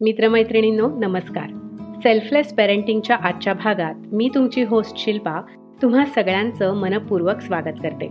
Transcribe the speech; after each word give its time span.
मित्रमैत्रिणींनो 0.00 0.88
नमस्कार. 0.98 1.50
सेल्फलेस 2.02 2.54
पेरेंटिंगच्या 2.54 3.16
आजच्या 3.16 3.54
भागात 3.54 3.94
मी 4.12 4.28
तुमची 4.34 4.62
होस्ट 4.62 4.96
शिल्पा 4.96 5.40
तुम्हा 5.82 6.04
सगळ्यांचं 6.04 6.74
मनपूर्वक 6.74 7.40
स्वागत 7.40 7.78
करते. 7.82 8.08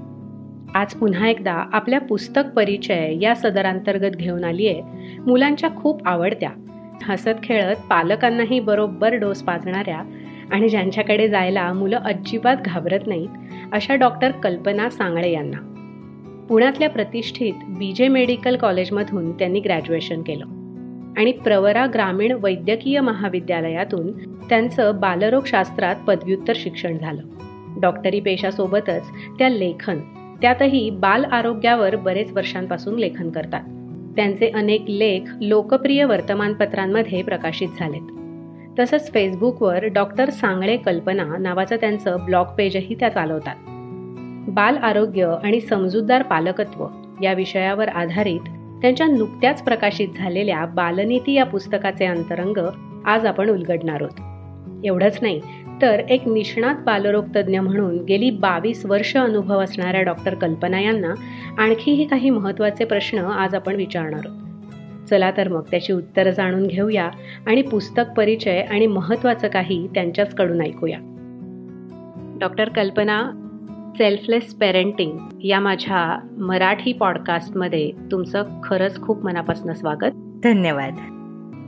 आज 0.75 0.93
पुन्हा 0.93 1.29
एकदा 1.29 1.69
आपल्या 1.73 1.99
पुस्तक 1.99 2.41
परिचय 2.55 3.15
या 3.21 3.35
सदरांतर्गत 3.35 4.15
घेऊन 4.15 4.43
आली 4.43 4.67
आहे 4.67 4.81
मुलांच्या 5.27 5.69
खूप 5.69 6.07
आवडत्या. 6.07 6.49
हसत 7.03 7.43
खेळत 7.43 7.75
पालकांनाही 7.89 8.59
बरोबर 8.59 9.13
डोस 9.13 9.43
पाजणाऱ्या 9.43 10.01
आणि 10.51 10.69
ज्यांच्याकडे 10.69 11.29
जायला 11.29 11.73
मुलं 11.73 11.97
अजिबात 11.97 12.57
घाबरत 12.65 13.07
नाहीत 13.07 13.29
अशा 13.71 13.95
डॉक्टर 13.95 14.31
कल्पना 14.31 14.89
सांगळे 14.89 15.31
यांना. 15.31 15.57
पुण्यातल्या 16.49 16.89
प्रतिष्ठित 16.89 17.53
बी 17.67 17.93
जे 17.93 18.07
मेडिकल 18.07 18.57
कॉलेजमधून 18.57 19.31
त्यांनी 19.31 19.59
ग्रॅज्युएशन 19.59 20.21
केलं. 20.21 20.64
आणि 21.17 21.31
प्रवरा 21.31 21.85
ग्रामीण 21.93 22.31
वैद्यकीय 22.31 22.99
महाविद्यालयातून 22.99 24.11
त्यांचं 24.49 24.99
बालरोगशास्त्रात 24.99 25.95
पदव्युत्तर 26.07 26.53
शिक्षण 26.55 26.97
झालं. 26.97 27.21
डॉक्टरी 27.81 28.19
पेशासोबतच 28.19 29.09
त्या 29.39 29.49
लेखन 29.49 29.99
त्यातही 30.41 30.89
बाल 30.89 31.25
आरोग्यावर 31.25 31.95
बरेच 31.95 32.31
वर्षांपासून 32.31 32.95
लेखन 32.95 33.29
करतात. 33.29 33.63
त्यांचे 34.15 34.49
अनेक 34.49 34.83
लेख 34.87 35.21
लोकप्रिय 35.41 36.03
वर्तमानपत्रांमध्ये 36.03 37.23
प्रकाशित 37.23 37.67
झालेत. 37.79 38.11
तसंच 38.79 39.13
फेसबुकवर 39.13 39.85
डॉक्टर 39.85 40.29
सांगळे 40.29 40.77
कल्पना 40.77 41.37
नावाचं 41.39 41.75
त्यांचं 41.75 42.17
ब्लॉग 42.25 42.45
पेजही 42.57 42.95
त्या 42.95 43.09
चालवतात. 43.09 43.55
बाल 44.49 44.77
आरोग्य 44.77 45.35
आणि 45.43 45.61
समजूतदार 45.61 46.23
पालकत्व 46.23 46.87
या 47.23 47.33
विषयावर 47.33 47.87
आधारित 47.89 48.49
त्यांच्या 48.85 49.07
नुकत्याच 49.07 49.63
प्रकाशित 49.63 50.07
झालेल्या 50.15 50.65
बालनीती 50.65 51.33
या 51.33 51.45
पुस्तकाचे 51.45 52.05
अंतरंग 52.05 52.69
आज 53.05 53.25
आपण 53.25 53.49
उलगडणार 53.49 54.01
आहोत. 54.01 54.85
एवढंच 54.85 55.19
नाही 55.21 55.41
तर 55.81 55.99
एक 55.99 56.27
निष्णात 56.27 56.75
बालरोग 56.85 57.23
तज्ज्ञ 57.35 57.59
म्हणून 57.59 57.97
गेली 58.03 58.31
बावीस 58.31 58.85
वर्ष 58.85 59.17
अनुभव 59.17 59.59
असणाऱ्या 59.59 60.01
डॉक्टर 60.01 60.33
कल्पना 60.33 60.81
यांना 60.81 61.13
आणखीही 61.57 62.05
काही 62.05 62.29
महत्त्वाचे 62.29 62.85
प्रश्न 62.85 63.17
आज 63.17 63.55
आपण 63.55 63.75
विचारणार 63.75 64.21
आहोत. 64.25 64.41
चला 65.09 65.31
तर 65.31 65.47
मग 65.47 65.63
त्याची 65.71 65.93
उत्तरं 65.93 66.31
जाणून 66.31 66.67
घेऊया 66.67 67.09
आणि 67.47 67.61
पुस्तक 67.61 68.03
परिचय 68.17 68.59
आणि 68.59 68.87
महत्त्वाचं 68.87 69.47
काही 69.47 69.87
त्यांच्याचकडून 69.87 70.61
ऐकूया. 70.61 70.97
डॉक्टर 72.39 72.69
कल्पना 72.69 73.44
सेल्फलेस 73.97 74.53
पेरेंटिंग 74.53 75.19
या 75.43 75.59
माझ्या 75.59 76.27
मराठी 76.37 76.93
पॉडकास्टमध्ये 76.93 77.91
तुमचं 78.11 78.43
खरंच 78.63 79.01
खूप 79.01 79.25
मनापासून 79.25 79.73
स्वागत. 79.73 80.11
धन्यवाद. 80.43 80.95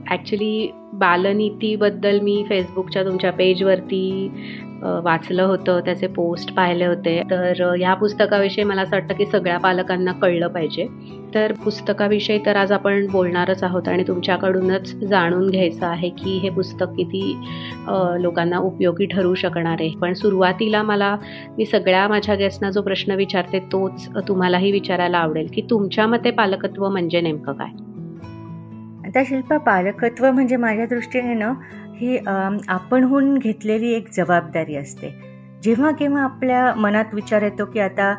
ॲक्च्युली 0.07 0.71
बालनीतीबद्दल 0.99 2.19
मी 2.19 2.43
फेसबुकच्या 2.49 3.03
तुमच्या 3.05 3.31
पेजवरती 3.31 4.31
वाचलं 5.03 5.43
होतं 5.43 5.79
त्याचे 5.85 6.07
पोस्ट 6.07 6.53
पाहिले 6.53 6.85
होते. 6.85 7.21
तर 7.29 7.73
ह्या 7.77 7.93
पुस्तकाविषयी 7.93 8.63
मला 8.63 8.81
असं 8.81 8.95
वाटतं 8.95 9.13
की 9.13 9.25
सगळ्या 9.25 9.57
पालकांना 9.59 10.11
कळलं 10.11 10.47
पाहिजे. 10.47 10.85
तर 11.33 11.51
पुस्तकाविषयी 11.63 12.39
तर 12.45 12.55
आज 12.55 12.71
आपण 12.71 13.05
बोलणारच 13.11 13.63
आहोत 13.63 13.87
आणि 13.87 14.03
तुमच्याकडूनच 14.07 14.93
जाणून 15.03 15.49
घ्यायचं 15.49 15.85
आहे 15.85 16.09
की 16.09 16.37
हे 16.39 16.49
पुस्तक 16.49 16.93
किती 16.97 17.21
लोकांना 18.21 18.57
उपयोगी 18.59 19.05
ठरू 19.05 19.33
शकणार 19.35 19.77
आहे. 19.79 19.89
पण 20.01 20.13
सुरुवातीला 20.13 20.83
मला 20.83 21.15
मी 21.57 21.65
सगळ्या 21.65 22.07
माझ्या 22.07 22.35
गेस्टना 22.35 22.69
जो 22.69 22.81
प्रश्न 22.81 23.15
विचारते 23.15 23.59
तोच 23.71 24.07
तुम्हालाही 24.27 24.71
विचारायला 24.71 25.17
आवडेल 25.17 25.47
की 25.53 25.61
तुमच्या 25.69 26.07
मते 26.07 26.31
पालकत्व 26.31 26.89
म्हणजे 26.89 27.21
नेमकं 27.21 27.53
काय? 27.53 27.69
आता 29.07 29.21
शिल्पा 29.25 29.57
पालकत्व 29.57 30.29
म्हणजे 30.31 30.55
माझ्या 30.57 30.85
दृष्टीने 30.85 31.33
ना 31.33 31.51
ही 31.95 32.17
आपणहून 32.67 33.37
घेतलेली 33.37 33.91
एक 33.93 34.07
जबाबदारी 34.13 34.75
असते. 34.75 35.09
जेव्हा 35.63 35.91
केव्हा 35.91 36.23
आपल्या 36.23 36.73
मनात 36.75 37.13
विचार 37.13 37.41
येतो 37.41 37.65
की 37.65 37.79
आता 37.79 38.09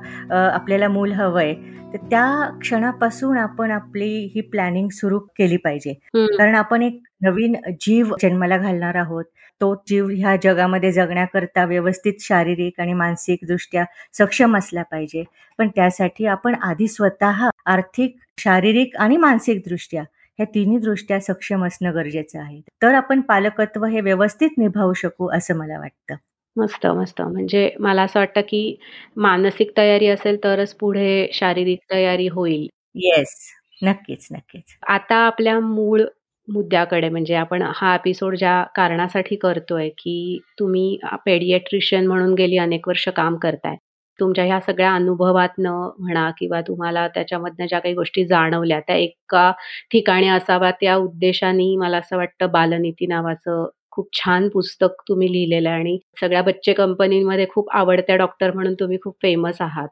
आपल्याला 0.54 0.88
मूल 0.88 1.12
हवं 1.12 1.40
आहे 1.40 1.54
तर 1.92 2.06
त्या 2.10 2.24
क्षणापासून 2.60 3.38
आपण 3.38 3.70
आपली 3.70 4.08
ही 4.34 4.40
प्लॅनिंग 4.40 4.88
सुरू 4.92 5.18
केली 5.38 5.56
पाहिजे. 5.56 5.92
कारण 6.14 6.54
आपण 6.54 6.82
एक 6.82 7.00
नवीन 7.22 7.54
जीव 7.80 8.14
जन्माला 8.22 8.56
घालणार 8.58 8.94
आहोत. 8.96 9.24
तो 9.60 9.74
जीव 9.88 10.08
ह्या 10.10 10.36
जगामध्ये 10.42 10.90
जगण्याकरता 10.92 11.64
व्यवस्थित 11.64 12.20
शारीरिक 12.20 12.80
आणि 12.80 12.92
मानसिक 12.94 13.38
दृष्ट्या 13.48 13.84
सक्षम 14.18 14.56
असला 14.56 14.82
पाहिजे. 14.82 15.24
पण 15.58 15.68
त्यासाठी 15.76 16.26
आपण 16.26 16.54
आधी 16.62 16.88
स्वतः 16.88 17.48
आर्थिक 17.66 18.16
शारीरिक 18.38 18.96
आणि 18.96 19.16
मानसिक 19.16 19.62
दृष्ट्या 19.68 20.02
ह्या 20.38 20.46
तिन्ही 20.54 20.78
दृष्ट्या 20.78 21.18
सक्षम 21.20 21.64
असणं 21.66 21.94
गरजेचं 21.94 22.38
आहे. 22.40 22.60
तर 22.82 22.94
आपण 22.94 23.20
पालकत्व 23.22 23.84
हे 23.86 24.00
व्यवस्थित 24.00 24.50
निभावू 24.58 24.92
शकू 24.96 25.28
असं 25.32 25.56
मला 25.56 25.78
वाटतं. 25.78 26.14
मस्त 26.56 26.86
मस्त. 26.88 27.20
म्हणजे 27.22 27.70
मला 27.80 28.02
असं 28.02 28.18
वाटतं 28.20 28.40
की 28.40 28.76
मानसिक 29.16 29.70
तयारी 29.76 30.06
असेल 30.08 30.42
तरच 30.44 30.74
पुढे 30.74 31.28
शारीरिक 31.32 31.80
तयारी 31.90 32.26
होईल. 32.28 32.66
येस 32.96 33.34
नक्कीच 33.82 34.26
नक्कीच. 34.32 34.76
आता 34.88 35.16
आपल्या 35.26 35.58
मूळ 35.60 36.02
मुद्द्याकडे 36.48 37.08
म्हणजे 37.08 37.34
आपण 37.34 37.62
हा 37.74 37.94
एपिसोड 37.94 38.36
ज्या 38.36 38.62
कारणासाठी 38.74 39.36
करतोय 39.36 39.88
की 39.98 40.38
तुम्ही 40.58 40.98
पेडिएट्रिशियन 41.26 42.06
म्हणून 42.06 42.34
गेली 42.34 42.58
अनेक 42.58 42.88
वर्ष 42.88 43.08
काम 43.08 43.36
करताय. 43.36 43.76
तुमच्या 44.20 44.44
ह्या 44.44 44.60
सगळ्या 44.60 44.92
अनुभवातनं 44.94 45.90
म्हणा 45.98 46.30
किंवा 46.38 46.60
तुम्हाला 46.60 47.06
त्याच्यामधनं 47.08 47.66
ज्या 47.66 47.78
काही 47.78 47.94
गोष्टी 47.94 48.24
जाणवल्या 48.26 48.80
त्या 48.80 48.96
एका 48.96 49.50
ठिकाणी 49.92 50.28
असाव्या 50.28 50.70
त्या 50.70 50.96
उद्देशाने 50.96 51.74
मला 51.76 51.98
असं 51.98 52.16
वाटतं 52.16 52.50
बालनीती 52.50 53.06
नावाचं 53.06 53.66
खूप 53.90 54.08
छान 54.14 54.48
पुस्तक 54.48 55.00
तुम्ही 55.08 55.32
लिहिलेलं 55.32 55.68
आहे 55.68 55.78
आणि 55.78 55.98
सगळ्या 56.20 56.42
बच्चे 56.42 56.72
कंपनीमध्ये 56.72 57.46
खूप 57.50 57.70
आवडत्या 57.70 58.16
डॉक्टर 58.16 58.52
म्हणून 58.54 58.74
तुम्ही 58.74 58.98
खूप 59.04 59.14
फेमस 59.22 59.60
आहात. 59.60 59.88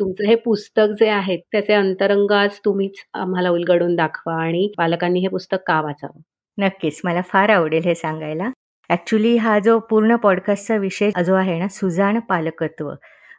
तुमचं 0.00 0.28
हे 0.28 0.34
पुस्तक 0.34 0.94
जे 1.00 1.08
आहे 1.08 1.36
त्याचे 1.52 1.72
अंतरंग 1.74 2.30
आज 2.32 2.58
तुम्हीच 2.64 3.04
आम्हाला 3.14 3.50
उलगडून 3.50 3.94
दाखवा 3.96 4.34
आणि 4.42 4.68
पालकांनी 4.78 5.20
हे 5.20 5.28
पुस्तक 5.28 5.62
का 5.66 5.80
वाचावं? 5.80 6.20
नक्कीच. 6.58 7.00
मला 7.04 7.20
फार 7.22 7.48
आवडेल 7.48 7.82
हे 7.84 7.94
सांगायला. 7.94 8.50
ऍक्च्युली 8.90 9.36
हा 9.36 9.58
जो 9.58 9.78
पूर्ण 9.90 10.16
पॉडकास्टचा 10.16 10.76
विषय 10.76 11.10
जो 11.26 11.34
आहे 11.34 11.58
ना 11.58 11.68
सुजाण 11.68 12.18
पालकत्व. 12.20 12.90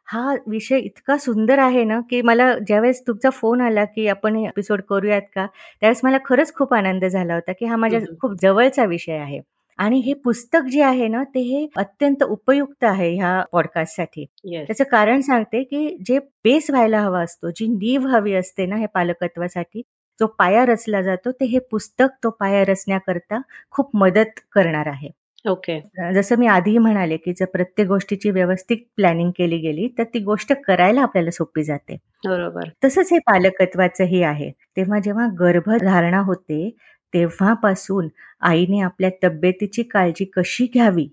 हा 0.08 0.36
विषय 0.48 0.78
इतका 0.78 1.18
सुंदर 1.18 1.60
आहे 1.60 1.84
ना, 1.84 2.00
की 2.10 2.22
मला 2.22 2.54
ज्यावेळेस 2.60 3.04
तुमचा 3.08 3.30
फोन 3.30 3.62
आला, 3.62 3.86
की 3.86 4.08
आपण 4.08 4.36
हे 4.36 4.46
एपिसोड 4.48 4.82
करूयात 4.82 5.22
का? 5.36 5.46
त्यावेळेस 5.80 6.00
मला 6.04 6.18
खरंच 6.26 6.54
खूप 6.54 6.74
आनंद 6.74 7.06
झाला 7.06 7.34
होता, 7.34 7.52
की 7.52 7.66
हा 7.66 7.76
माझ्या 7.76 8.00
खूप 8.22 8.34
जवळचा 8.42 8.86
विषय 8.86 9.14
आहे. 9.14 9.40
आणि 9.78 10.00
हे 10.00 10.14
पुस्तक 10.14 10.60
जे 10.72 10.82
आहे 10.82 11.08
ना, 11.08 11.24
ते 11.24 11.40
हे 11.40 11.68
अत्यंत 11.76 12.24
उपयुक्त 12.24 12.84
आहे 12.84 13.16
ह्या 13.16 13.44
पॉडकास्टसाठी. 13.52 14.26
त्याचं 14.68 14.84
कारण 14.92 15.22
सांगते, 15.22 15.64
की 15.64 15.98
जे 16.06 16.20
बेस 16.20 16.70
व्हायला 16.70 17.00
हवा 17.02 17.22
असतो, 17.22 17.50
जी 17.50 17.68
नीव 17.68 18.08
हवी 18.08 18.34
असते 18.34 18.66
ना, 18.66 18.76
हे 18.76 18.86
पालकत्वासाठी, 18.94 19.82
जो 20.20 20.28
पाया 20.28 20.66
रचला 20.66 21.02
जातो, 21.02 21.32
ते 21.32 21.46
हे 21.46 21.60
पुस्तक 21.60 22.08
तो 22.24 22.30
पाया 22.30 22.64
रचण्याकरता 22.66 23.42
खूप 23.72 23.96
मदत 23.96 24.40
करणार 24.52 24.88
आहे. 24.88 25.10
ओके. 25.46 25.80
जसं 26.14 26.36
मी 26.38 26.48
आधीही 26.48 26.78
म्हणाले, 26.78 27.18
की 27.18 27.34
जर 27.34 27.46
प्रत्येक 27.46 27.88
गोष्टीची 27.88 28.32
व्यवस्थित 28.32 28.78
प्लॅनिंग 28.96 29.32
केली 29.38 29.58
गेली, 29.58 29.88
तर 29.98 30.04
ती 30.04 30.20
गोष्ट 30.22 30.54
करायला 30.64 31.02
आपल्याला 31.02 31.32
सोपी 31.32 31.64
जाते. 31.64 31.98
बरोबर. 32.26 32.70
तसंच 32.84 33.12
हे 33.12 33.20
पालकत्वाचंही 33.20 34.22
आहे. 34.24 34.52
तेव्हा 34.78 35.00
जेव्हा 35.00 35.28
गर्भधारणा 35.40 36.20
होते, 36.22 36.70
तेव्हापासून 37.14 38.08
आईने 38.42 38.80
आपल्या 38.80 39.10
तब्येतीची 39.24 39.84
काळजी 39.84 40.26
कशी 40.26 40.66
घ्यावी, 40.74 41.08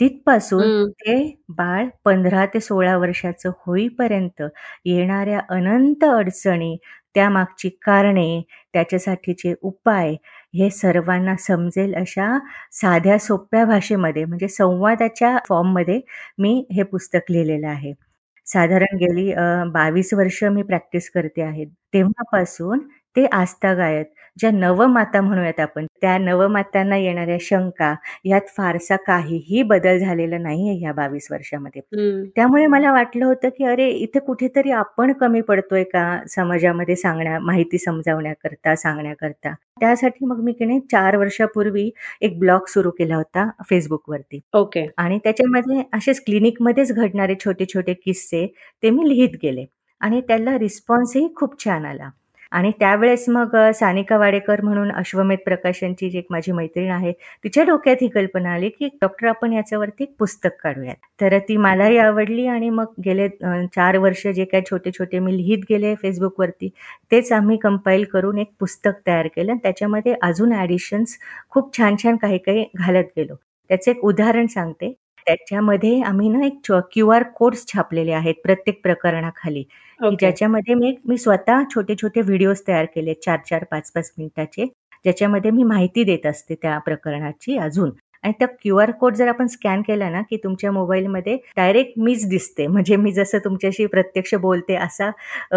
तिथपासून 0.00 0.90
ते 1.00 1.14
बाळ 1.50 1.86
पंधरा 2.04 2.44
ते 2.54 2.60
सोळा 2.60 2.96
वर्षाचं 2.98 3.50
होईपर्यंत 3.58 4.42
येणाऱ्या 4.84 5.40
अनंत 5.50 6.04
अडचणी, 6.06 6.76
त्यामागची 7.14 7.68
कारणे, 7.82 8.42
त्याच्यासाठीचे 8.74 9.54
उपाय 9.62 10.12
हे 10.54 10.68
सर्वांना 10.72 11.34
समजेल 11.40 11.94
अशा 11.96 12.28
साध्या 12.72 13.18
सोप्या 13.18 13.64
भाषेमध्ये 13.66 14.24
म्हणजे 14.24 14.48
संवादाच्या 14.50 15.36
फॉर्ममध्ये 15.48 16.00
मी 16.38 16.54
हे 16.72 16.82
पुस्तक 16.84 17.30
लिहिलेलं 17.30 17.66
आहे. 17.68 17.92
साधारण 18.46 18.96
गेली 18.98 19.32
बावीस 19.72 20.12
वर्ष 20.14 20.42
मी 20.46 20.62
प्रॅक्टिस 20.64 21.10
करते 21.10 21.42
आहे. 21.42 21.64
तेव्हापासून 21.94 22.80
ते 23.16 23.24
आस्थागायत 23.32 24.04
ज्या 24.36 24.50
नवमाता 24.50 25.20
म्हणूयात 25.20 25.60
आपण, 25.60 25.86
त्या 26.00 26.16
नवमातांना 26.18 26.96
येणाऱ्या 26.96 27.36
शंका, 27.40 27.94
यात 28.24 28.48
फारसा 28.56 28.96
काहीही 28.96 29.62
बदल 29.62 29.98
झालेला 29.98 30.38
नाहीये 30.38 30.74
ह्या 30.78 30.92
बावीस 30.92 31.26
वर्षामध्ये. 31.30 31.82
त्यामुळे 32.36 32.66
मला 32.66 32.92
वाटलं 32.92 33.24
होतं, 33.26 33.48
की 33.48 33.64
अरे 33.64 33.88
इथे 33.90 34.18
कुठेतरी 34.18 34.70
आपण 34.72 35.12
कमी 35.12 35.40
पडतोय 35.40 35.84
का 35.84 36.04
समाजामध्ये 36.28 36.96
सांगण्या 36.96 37.38
माहिती 37.40 37.78
समजावण्याकरता, 37.78 38.74
सांगण्याकरता. 38.76 39.52
त्यासाठी 39.80 40.26
मग 40.26 40.40
मी 40.44 40.52
की 40.52 40.78
चार 40.92 41.16
वर्षापूर्वी 41.16 41.90
एक 42.20 42.38
ब्लॉग 42.38 42.66
सुरू 42.68 42.90
केला 42.90 43.16
होता 43.16 43.48
फेसबुकवरती. 43.70 44.40
ओके. 44.54 44.86
आणि 44.98 45.18
त्याच्यामध्ये 45.24 45.82
असेच 45.92 46.22
क्लिनिकमध्येच 46.24 46.92
घडणारे 46.92 47.34
छोटे-छोटे 47.44 47.94
किस्से 48.04 48.46
ते 48.82 48.90
मी 48.90 49.08
लिहित 49.08 49.36
गेले 49.42 49.64
आणि 50.00 50.20
त्याला 50.20 50.58
रिस्पॉन्सही 50.58 51.28
खूप 51.36 51.64
छान 51.64 51.84
आला. 51.84 52.10
आणि 52.52 52.70
त्यावेळेस 52.80 53.24
मग 53.28 53.56
सानिका 53.74 54.16
वाडेकर 54.18 54.60
म्हणून 54.64 54.90
अश्वमेध 54.92 55.38
प्रकाशनची 55.44 56.08
जी 56.10 56.18
एक 56.18 56.26
माझी 56.30 56.52
मैत्रीण 56.52 56.90
आहे 56.90 57.12
तिच्या 57.44 57.64
डोक्यात 57.64 57.96
ही 58.00 58.08
कल्पना 58.08 58.52
आली 58.54 58.68
की 58.70 58.88
डॉक्टर 59.02 59.26
आपण 59.28 59.52
याच्यावरती 59.52 60.02
एक 60.04 60.14
पुस्तक 60.18 60.56
काढूयात. 60.62 60.96
तर 61.20 61.38
ती 61.48 61.56
मलाही 61.58 61.98
आवडली 61.98 62.46
आणि 62.46 62.70
मग 62.70 62.92
गेले 63.04 63.28
चार 63.74 63.96
वर्ष 63.98 64.26
जे 64.28 64.44
काय 64.44 64.60
छोटे 64.70 64.90
छोटे 64.98 65.18
मी 65.18 65.36
लिहित 65.36 65.64
गेले 65.70 65.94
फेसबुकवरती 66.02 66.68
तेच 67.12 67.32
आम्ही 67.32 67.56
कंपाईल 67.58 68.04
करून 68.12 68.38
एक 68.38 68.50
पुस्तक 68.60 69.00
तयार 69.06 69.26
केलं 69.36 69.56
त्याच्यामध्ये 69.62 70.14
अजून 70.22 70.52
ॲडिशन्स 70.54 71.18
खूप 71.50 71.76
छान 71.76 71.96
छान 72.02 72.16
काही 72.16 72.38
काही 72.38 72.64
घालत 72.76 73.04
गेलो. 73.16 73.34
त्याचं 73.70 73.90
एक 73.90 74.04
उदाहरण 74.04 74.46
सांगते. 74.48 74.92
त्याच्यामध्ये 75.26 76.00
आम्ही 76.06 76.28
ना 76.28 76.44
एक 76.46 76.72
क्यू 76.92 77.08
आर 77.10 77.22
कोड्स 77.36 77.66
छापलेले 77.68 78.12
आहेत 78.12 78.34
प्रत्येक 78.44 78.80
प्रकरणाखाली. 78.82 79.62
की 80.00 80.16
ज्याच्यामध्ये 80.20 80.74
मी 80.74 80.94
मी 81.06 81.16
स्वतः 81.18 81.62
छोटे 81.74 81.94
छोटे 82.02 82.20
व्हिडिओज 82.20 82.60
तयार 82.68 82.84
केले 82.94 83.14
चार 83.24 83.38
चार 83.50 83.64
पाच 83.70 83.90
पाच 83.92 84.12
मिनिटाचे. 84.18 84.64
ज्याच्यामध्ये 85.04 85.50
मी 85.50 85.62
माहिती 85.64 86.04
देत 86.04 86.26
असते 86.26 86.54
त्या 86.62 86.78
प्रकरणाची 86.78 87.56
अजून. 87.58 87.90
आणि 88.24 88.32
त्या 88.38 88.48
क्यू 88.62 88.76
आर 88.76 88.90
कोड 89.00 89.14
जर 89.16 89.28
आपण 89.28 89.46
स्कॅन 89.46 89.82
केला 89.82 90.08
ना 90.10 90.20
की 90.30 90.36
तुमच्या 90.44 90.72
मोबाईलमध्ये 90.72 91.36
डायरेक्ट 91.56 91.98
मीच 91.98 92.28
दिसते. 92.28 92.66
म्हणजे 92.66 92.96
मी 92.96 93.12
जसं 93.12 93.38
तुमच्याशी 93.44 93.86
प्रत्यक्ष 93.86 94.34
बोलते 94.40 94.74
असा 94.76 95.10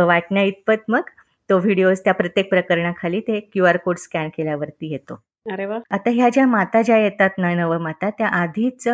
वाटण्या 0.06 0.44
इतपत 0.44 0.90
मग 0.90 1.10
तो 1.50 1.58
व्हिडिओ 1.60 1.94
त्या 2.06 2.14
प्रत्येक 2.14 2.50
प्रकरणाखाली 2.50 3.20
ते 3.22 3.40
क्यू 3.54 3.66
आर 3.66 3.78
कोड 3.78 3.98
स्कॅन 3.98 4.30
केल्यावरती 4.38 4.92
येतो. 4.92 5.20
अरे 5.46 5.66
वा. 5.66 5.80
आता 5.92 6.10
ह्या 6.12 6.28
ज्या 6.30 6.46
माता 6.48 6.82
ज्या 6.82 6.98
येतात 6.98 7.30
ना 7.38 7.54
नवमाता 7.56 8.10
त्या 8.12 8.28
आधीच 8.34 8.88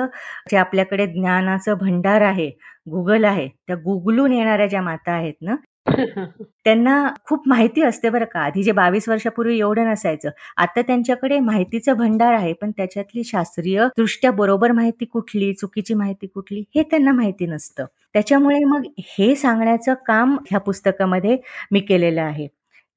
जे 0.49 0.57
आपल्याकडे 0.57 1.05
ज्ञानाचं 1.07 1.73
भंडार 1.77 2.21
आहे 2.23 2.49
गुगल 2.87 3.23
आहे 3.25 3.47
त्या 3.67 3.75
गुगलून 3.77 4.31
येणाऱ्या 4.33 4.67
ज्या 4.67 4.81
माता 4.81 5.11
आहेत 5.13 5.33
ना 5.41 5.55
त्यांना 6.65 6.95
खूप 7.25 7.47
माहिती 7.47 7.81
असते 7.83 8.09
बरं 8.09 8.25
का. 8.25 8.39
आधी 8.41 8.63
जे 8.63 8.71
बावीस 8.73 9.07
वर्षापूर्वी 9.09 9.57
एवढं 9.59 9.85
नसायचं. 9.85 10.29
आता 10.57 10.81
त्यांच्याकडे 10.81 11.39
माहितीचं 11.41 11.93
भंडार 11.97 12.33
आहे 12.33 12.53
पण 12.53 12.71
त्याच्यातली 12.71 13.23
शास्त्रीय 13.25 13.85
दृष्ट्या 13.97 14.31
बरोबर 14.33 14.71
माहिती 14.73 15.05
कुठली 15.07 15.53
चुकीची 15.53 15.93
माहिती 15.95 16.27
कुठली 16.27 16.63
हे 16.75 16.83
त्यांना 16.83 17.11
माहिती 17.13 17.45
नसतं. 17.47 17.85
त्याच्यामुळे 18.15 18.59
मग 18.65 18.83
हे 19.09 19.33
सांगण्याचं 19.35 19.93
काम 20.07 20.37
ह्या 20.49 20.59
पुस्तकामध्ये 20.61 21.37
मी 21.71 21.79
केलेलं 21.81 22.21
आहे. 22.21 22.47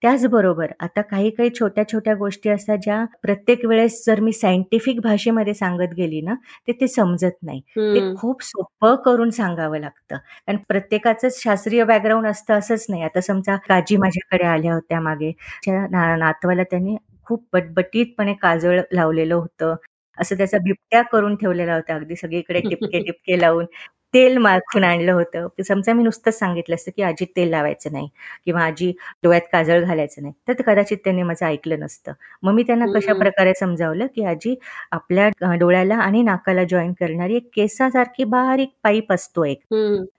त्याचबरोबर 0.03 0.71
आता 0.81 1.01
काही 1.03 1.31
काही 1.31 1.51
छोट्या 1.51 1.85
छोट्या 1.89 2.15
गोष्टी 2.17 2.49
असतात 2.51 2.79
ज्या 2.83 3.05
प्रत्येक 3.23 3.65
वेळेस 3.67 4.03
जर 4.07 4.21
मी 4.21 4.33
सायंटिफिक 4.33 5.01
भाषेमध्ये 5.01 5.55
सांगत 5.55 5.95
गेली 5.97 6.21
ना 6.23 6.35
ते 6.69 6.73
ते 6.81 6.89
समजत 6.89 7.37
नाही. 7.43 7.61
ते 7.93 8.01
खूप 8.13 8.43
सोपं 8.43 8.95
करून 9.05 9.31
सांगावं 9.31 9.79
लागतं. 9.79 10.17
कारण 10.17 10.57
प्रत्येकाचं 10.69 11.29
शास्त्रीय 11.35 11.85
बॅकग्राऊंड 11.85 12.27
असतं 12.27 12.55
असंच 12.55 12.87
नाही. 12.89 13.03
आता 13.05 13.21
समजा 13.23 13.57
काजी 13.67 13.97
माझ्याकडे 13.99 14.45
आल्या 14.47 14.75
होत्या 14.75 15.01
मागे. 15.01 15.33
नातवाला 15.69 16.63
त्यांनी 16.65 16.97
खूप 17.27 17.45
बटबटीतपणे 17.53 18.35
काजळ 18.37 18.81
लावलेलं 18.93 19.35
होतं. 19.35 19.75
असं 20.19 20.37
त्याचा 20.37 20.59
बिबट्या 20.61 21.03
करून 21.05 21.35
ठेवलेला 21.37 21.75
होता. 21.75 21.95
अगदी 21.95 22.17
सगळीकडे 22.17 22.61
टिपके 22.63 22.99
टिपके 23.01 23.41
लावून. 23.41 23.65
तेल 24.15 24.37
माखून 24.39 24.85
आणलं 24.85 25.13
होतं. 25.13 25.47
समजा 25.63 25.93
मी 25.93 26.03
नुसतंच 26.03 26.39
सांगितलं 26.39 26.75
असतं 26.75 26.91
की 26.97 27.03
आजी 27.03 27.25
तेल 27.37 27.49
लावायचं 27.51 27.93
नाही 27.93 28.09
किंवा 28.47 28.63
आजी 28.65 28.91
डोळ्यात 29.25 29.43
काजळ 29.53 29.85
घालायचं 29.85 30.23
नाही. 30.23 30.33
तर 30.49 30.63
कदाचित 30.63 30.99
त्यांनी 31.05 31.23
माझं 31.23 31.47
ऐकलं 31.47 31.81
नसतं. 31.81 32.13
मग 32.43 32.53
मी 32.55 32.63
त्यांना 32.63 32.87
कशा 32.89 33.13
प्रकारे 33.15 33.53
समजावलं 33.57 34.07
की 34.17 34.25
आजी 34.27 34.55
आपल्या 34.93 35.29
डोळ्याला 35.57 35.97
आणि 35.99 36.23
नाकाला 36.23 36.65
जॉईन 36.67 36.93
करणारी 37.01 37.37
एक 37.37 37.49
केसासारखी 37.55 38.25
बारीक 38.27 38.71
पाईप 38.85 39.13
असतो 39.13 39.45
एक. 39.45 39.59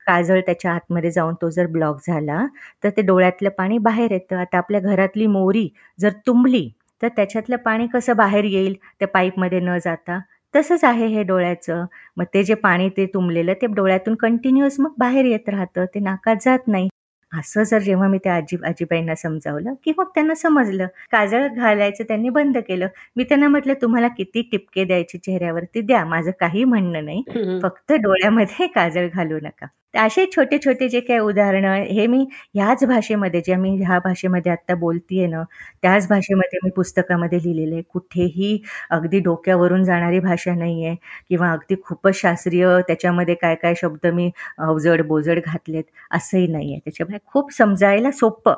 काजळ 0.07 0.39
त्याच्या 0.41 0.71
आतमध्ये 0.73 1.11
जाऊन 1.11 1.33
तो 1.41 1.49
जर 1.49 1.67
ब्लॉक 1.69 1.99
झाला 2.07 2.45
तर 2.83 2.89
ते 2.97 3.01
डोळ्यातलं 3.03 3.49
पाणी 3.57 3.77
बाहेर 3.79 4.11
येतं. 4.11 4.35
आता 4.37 4.57
आपल्या 4.57 4.81
घरातली 4.81 5.27
मोरी 5.29 5.67
जर 5.99 6.09
तुंबली 6.27 6.69
तर 7.01 7.07
त्याच्यातलं 7.15 7.55
पाणी 7.57 7.87
कसं 7.93 8.15
बाहेर 8.17 8.43
येईल? 8.45 8.73
त्या 8.99 9.07
पाईपमध्ये 9.09 9.59
न 9.61 9.77
जाता. 9.85 10.19
तसंच 10.53 10.83
आहे 10.83 11.05
हे 11.07 11.23
डोळ्याचं. 11.23 11.85
मग 12.17 12.25
ते 12.33 12.43
जे 12.43 12.53
पाणी 12.57 12.89
ते 12.89 13.05
तुंबलेलं 13.05 13.53
ते 13.61 13.67
डोळ्यातून 13.69 14.15
कंटिन्युअस 14.15 14.79
मग 14.79 14.93
बाहेर 14.97 15.25
येत 15.25 15.49
राहतं. 15.49 15.85
ते 15.85 15.99
नाकात 16.01 16.35
जात 16.45 16.67
नाही. 16.67 16.89
असं 17.33 17.63
जर 17.63 17.79
जेव्हा 17.81 18.07
मी 18.07 18.17
त्या 18.19 18.35
आजी 18.35 18.57
आजीबाईंना 18.65 19.15
समजावलं 19.15 19.73
की 19.83 19.91
मग 19.97 20.09
त्यांना 20.15 20.33
समजलं 20.35 20.87
काजळ 21.11 21.47
घालायचं 21.49 22.03
त्यांनी 22.07 22.29
बंद 22.31 22.57
केलं 22.59 22.87
मी 23.15 23.23
त्यांना 23.23 23.47
म्हटलं 23.49 23.73
तुम्हाला 23.81 24.07
किती 24.17 24.41
टिपके 24.51 24.83
द्यायचे 24.85 25.17
चेहऱ्यावरती? 25.19 25.81
द्या 25.83 26.03
माझं 26.05 26.31
काही 26.39 26.63
म्हणणं 26.65 27.05
नाही. 27.05 27.23
फक्त 27.63 27.93
डोळ्यामध्ये 27.95 28.67
काजळ 28.75 29.07
घालू 29.09 29.39
नका. 29.41 29.65
असे 29.95 30.25
छोटे 30.27 30.57
छोटे 30.59 30.87
जे 30.89 30.99
काही 31.01 31.19
उदाहरणं 31.21 31.73
हे 31.87 32.05
मी 32.07 32.19
ह्याच 32.55 32.83
भाषेमध्ये 32.85 33.41
जे 33.41 33.55
मी 33.55 33.69
ह्या 33.77 33.97
भाषेमध्ये 34.01 34.51
आत्ता 34.51 34.75
बोलतीये 34.75 35.27
ना 35.27 35.41
त्याच 35.83 36.07
भाषेमध्ये 36.09 36.59
मी 36.63 36.69
पुस्तकामध्ये 36.75 37.39
लिहिलेलं 37.39 37.73
आहे. 37.73 37.81
कुठेही 37.89 38.57
अगदी 38.91 39.19
डोक्यावरून 39.21 39.83
जाणारी 39.83 40.19
भाषा 40.21 40.53
नाही 40.55 40.85
आहे 40.85 40.95
किंवा 41.29 41.51
अगदी 41.51 41.75
खूपच 41.83 42.15
शास्त्रीय 42.17 42.67
त्याच्यामध्ये 42.87 43.35
काय 43.35 43.55
काय 43.57 43.73
शब्द 43.77 44.07
मी 44.09 44.29
अवजड 44.59 45.01
बोजड 45.07 45.39
घातलेत 45.45 45.83
असंही 46.11 46.47
नाही 46.47 46.71
आहे 46.71 46.79
त्याच्यामुळे 46.79 47.17
खूप 47.27 47.51
समजायला 47.53 48.11
सोपं 48.11 48.53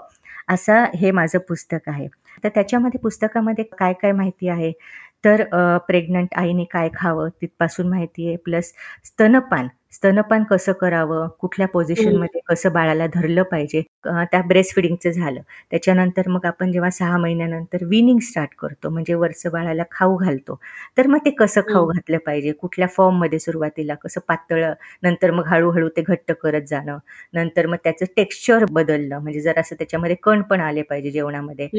असं 0.49 0.85
हे 0.95 1.11
माझं 1.11 1.39
पुस्तक 1.39 1.89
आहे. 1.89 2.07
तर 2.43 2.49
त्याच्यामध्ये 2.49 2.99
पुस्तकामध्ये 2.99 3.63
काय 3.79 3.93
काय 3.93 4.11
माहिती 4.11 4.47
आहे? 4.49 4.71
तर 5.23 5.43
प्रेग्नंट 5.87 6.33
आईने 6.37 6.63
काय 6.71 6.89
खावं 6.95 7.29
तिथपासून 7.41 7.87
माहिती 7.89 8.27
आहे. 8.27 8.35
प्लस 8.37 8.71
स्तनपान 9.05 9.67
स्तनपान 9.93 10.43
कसं 10.43 10.71
करावं? 10.73 11.27
कुठल्या 11.39 11.67
पोझिशनमध्ये 11.69 12.39
कसं 12.47 12.71
बाळाला 12.73 13.05
धरलं 13.07 13.43
पाहिजे? 13.51 13.81
त्या 14.05 14.41
ब्रेस्ट 14.47 14.73
फिडिंगचं 14.75 15.09
झालं. 15.11 15.39
त्याच्यानंतर 15.71 16.27
मग 16.29 16.45
आपण 16.45 16.71
जेव्हा 16.71 16.89
सहा 16.91 17.17
महिन्यानंतर 17.17 17.83
विनिंग 17.85 18.19
स्टार्ट 18.21 18.55
करतो 18.59 18.89
म्हणजे 18.89 19.13
वरचं 19.15 19.51
बाळाला 19.51 19.83
खाऊ 19.91 20.17
घालतो 20.17 20.59
तर 20.97 21.07
मग 21.07 21.19
ते 21.25 21.29
कसं 21.37 21.61
खाऊ 21.67 21.85
घातलं 21.87 22.17
पाहिजे? 22.25 22.51
कुठल्या 22.53 22.87
फॉर्ममध्ये 22.89 23.39
सुरुवातीला? 23.39 23.95
कसं 23.97 24.21
पातळ 24.27 24.63
नंतर 25.03 25.31
मग 25.31 25.47
हळूहळू 25.47 25.89
ते 25.97 26.01
घट्ट 26.03 26.31
करत 26.41 26.67
जाणं 26.69 26.97
नंतर 27.33 27.67
मग 27.67 27.77
त्याचं 27.83 28.05
टेक्स्चर 28.15 28.65
बदललं 28.71 29.19
म्हणजे 29.19 29.41
जर 29.41 29.59
असं 29.59 29.75
त्याच्यामध्ये 29.77 30.15
कण 30.23 30.41
पण 30.45 30.61
आले 30.61 30.81
पाहिजे 30.83 31.11
जेवणामध्ये. 31.11 31.69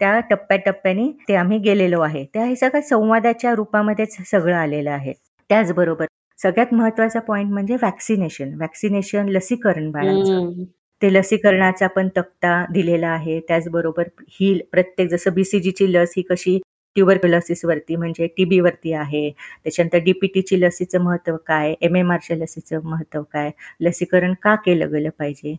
त्या 0.00 0.18
टप्प्याटप्प्याने 0.20 1.06
ते 1.28 1.34
आम्ही 1.34 1.58
गेलेलो 1.58 2.00
आहे. 2.00 2.24
त्या 2.34 2.44
हे 2.44 2.56
सगळं 2.56 2.80
संवादाच्या 2.80 3.54
रूपामध्येच 3.54 4.16
सगळं 4.30 4.54
आलेलं 4.56 4.90
आहे. 4.90 5.12
त्याचबरोबर 5.50 6.06
सगळ्यात 6.38 6.74
महत्त्वाचा 6.74 7.20
पॉइंट 7.20 7.50
म्हणजे 7.52 7.76
वॅक्सिनेशन 7.82 8.54
वॅक्सिनेशन 8.60 9.28
लसीकरण 9.28 9.90
बाळांचं. 9.90 10.62
ते 11.02 11.12
लसीकरणाचा 11.12 11.86
पण 11.86 12.08
तक्ता 12.16 12.64
दिलेला 12.72 13.08
आहे. 13.08 13.38
त्याचबरोबर 13.48 14.08
ही 14.30 14.58
प्रत्येक 14.72 15.08
जसं 15.10 15.34
बीसीजीची 15.34 15.92
लस 15.92 16.12
ही 16.16 16.22
कशी 16.22 16.58
वरती 16.96 17.96
म्हणजे 17.96 18.26
टीबी 18.36 18.58
वरती 18.60 18.92
आहे. 18.92 19.30
त्याच्यानंतर 19.64 19.98
डीपीटीची 19.98 20.60
लसीचं 20.60 21.00
महत्त्व 21.02 21.36
काय? 21.46 21.74
एम 21.80 21.96
एम 21.96 22.12
आरच्या 22.12 22.36
लसीचं 22.36 22.80
महत्त्व 22.84 23.22
काय? 23.32 23.50
लसीकरण 23.80 24.34
का 24.42 24.54
केलं 24.56 24.92
गेलं 24.92 25.10
पाहिजे? 25.18 25.54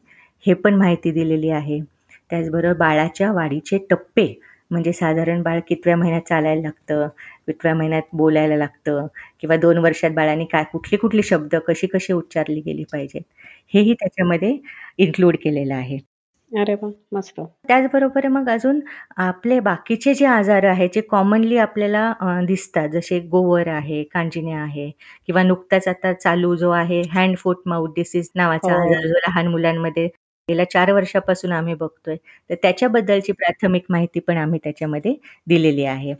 हे 0.45 0.53
पण 0.53 0.75
माहिती 0.75 1.11
दिलेली 1.11 1.49
आहे. 1.51 1.79
त्याचबरोबर 2.29 2.77
बाळाच्या 2.77 3.31
वाढीचे 3.31 3.77
टप्पे 3.89 4.33
म्हणजे 4.71 4.91
साधारण 4.93 5.41
बाळ 5.41 5.59
कितव्या 5.67 5.95
महिन्यात 5.95 6.21
चालायला 6.21 6.61
लागतं 6.61 7.07
कितव्या 7.47 7.73
महिन्यात 7.75 8.01
बोलायला 8.13 8.55
लागतं 8.55 9.05
किंवा 9.39 9.55
दोन 9.57 9.77
वर्षात 9.77 10.11
बाळाने 10.11 10.45
काय 10.45 10.63
कुठली 10.71 10.97
कुठली 10.97 11.23
शब्द 11.23 11.55
कशी 11.67 11.87
कशी 11.87 12.13
उच्चारली 12.13 12.59
गेली 12.61 12.83
पाहिजेत 12.91 13.21
हेही 13.73 13.93
त्याच्यामध्ये 13.93 14.57
इन्क्लूड 14.97 15.35
केलेलं 15.35 15.73
आहे 15.75 15.97
अरे 16.51 16.75
मस्त 17.11 17.39
त्याचबरोबर 17.67 18.27
मग 18.27 18.49
अजून 18.49 18.79
आपले 19.17 19.59
बाकीचे 19.59 20.13
जे 20.13 20.25
आजार 20.25 20.63
आहेत 20.65 20.89
जे 20.93 21.01
कॉमनली 21.01 21.57
आपल्याला 21.57 22.41
दिसतात 22.47 22.89
जसे 22.89 23.19
गोवर 23.29 23.67
आहे 23.67 24.03
कांजिण्या 24.03 24.59
आहे 24.59 24.89
किंवा 25.27 25.43
नुकताच 25.43 25.87
आता 25.87 26.13
चालू 26.13 26.55
जो 26.55 26.69
आहे 26.71 27.01
हँड 27.11 27.37
फूट 27.37 27.61
माउथ 27.65 27.93
डिसीज 27.95 28.29
नावाचा 28.35 28.73
हो. 28.73 28.79
आजार 28.79 29.01
जो 29.01 29.13
लहान 29.17 29.47
मुलांमध्ये 29.47 30.07
गेल्या 30.49 30.65
चार 30.69 30.91
वर्षापासून 30.91 31.51
आम्ही 31.51 31.73
बघतोय. 31.75 32.15
तर 32.49 32.55
त्याच्याबद्दलची 32.63 33.31
प्राथमिक 33.33 33.83
माहिती 33.89 34.19
पण 34.21 34.37
आम्ही 34.37 34.59
त्याच्यामध्ये 34.63 35.13
दिलेली 35.47 35.83
आहे. 35.85 36.13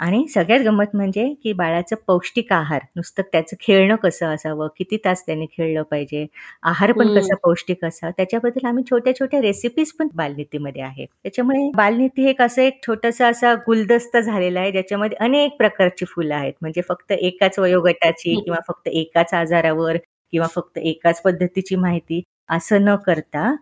आणि 0.00 0.22
सगळ्यात 0.30 0.60
गंमत 0.60 0.94
म्हणजे 0.94 1.26
की 1.42 1.52
बाळाचं 1.52 1.96
पौष्टिक 2.06 2.52
आहार 2.52 2.82
नुसतं 2.96 3.22
त्याचं 3.32 3.56
खेळणं 3.60 3.96
कसं 3.96 4.26
असावं 4.26 4.68
किती 4.76 4.96
तास 5.04 5.22
त्याने 5.26 5.46
खेळलं 5.48 5.82
पाहिजे 5.90 6.24
आहार 6.62 6.92
पण 6.92 7.08
कसा 7.10 7.34
पौष्टिक 7.42 7.84
असावा 7.84 8.10
त्याच्याबद्दल 8.16 8.66
आम्ही 8.66 8.84
छोट्या 8.90 9.14
छोट्या 9.16 9.40
रेसिपीज 9.42 9.92
पण 9.94 10.08
बालनीतीमध्ये 10.14 10.82
आहे. 10.82 11.04
त्याच्यामुळे 11.06 11.68
बालनीती 11.76 12.28
एक 12.30 12.40
असं 12.42 12.62
एक 12.62 12.80
छोटस 12.86 13.20
असा 13.22 13.54
गुलदस्त 13.66 14.16
झालेला 14.18 14.60
आहे 14.60 14.72
ज्याच्यामध्ये 14.72 15.16
अनेक 15.20 15.56
प्रकारची 15.58 16.04
फुलं 16.06 16.34
आहेत. 16.34 16.52
म्हणजे 16.60 16.82
फक्त 16.88 17.12
एकाच 17.12 17.58
वयोगटाची 17.58 18.34
किंवा 18.36 18.60
फक्त 18.68 18.88
एकाच 18.88 19.34
आजारावर 19.34 19.96
किंवा 20.32 20.46
फक्त 20.50 20.78
एकाच 20.78 21.20
पद्धतीची 21.22 21.76
माहिती. 21.76 22.22
असं 22.50 22.84
न 22.84 22.94
करता 22.96 23.54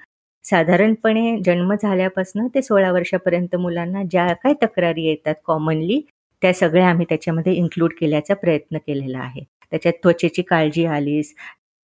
साधारणपणे 0.45 1.37
जन्म 1.45 1.75
झाल्यापासून 1.75 2.47
ते 2.49 2.63
सोळा 2.63 2.91
वर्षापर्यंत 2.93 3.57
मुलांना 3.57 4.03
ज्या 4.11 4.33
काही 4.35 4.55
तक्रारी 4.63 5.05
येतात 5.07 5.35
कॉमनली 5.45 6.01
त्या 6.43 6.53
सगळ्या 6.55 6.89
आम्ही 6.89 7.07
त्याच्यामध्ये 7.09 7.53
इन्क्लूड 7.55 7.93
केल्याचा 8.01 8.35
प्रयत्न 8.35 8.79
केलेला 8.79 9.19
आहे. 9.19 9.43
त्याच्यात 9.71 9.95
त्वचेची 10.03 10.43
काळजी 10.43 10.85
आलीस 10.87 11.35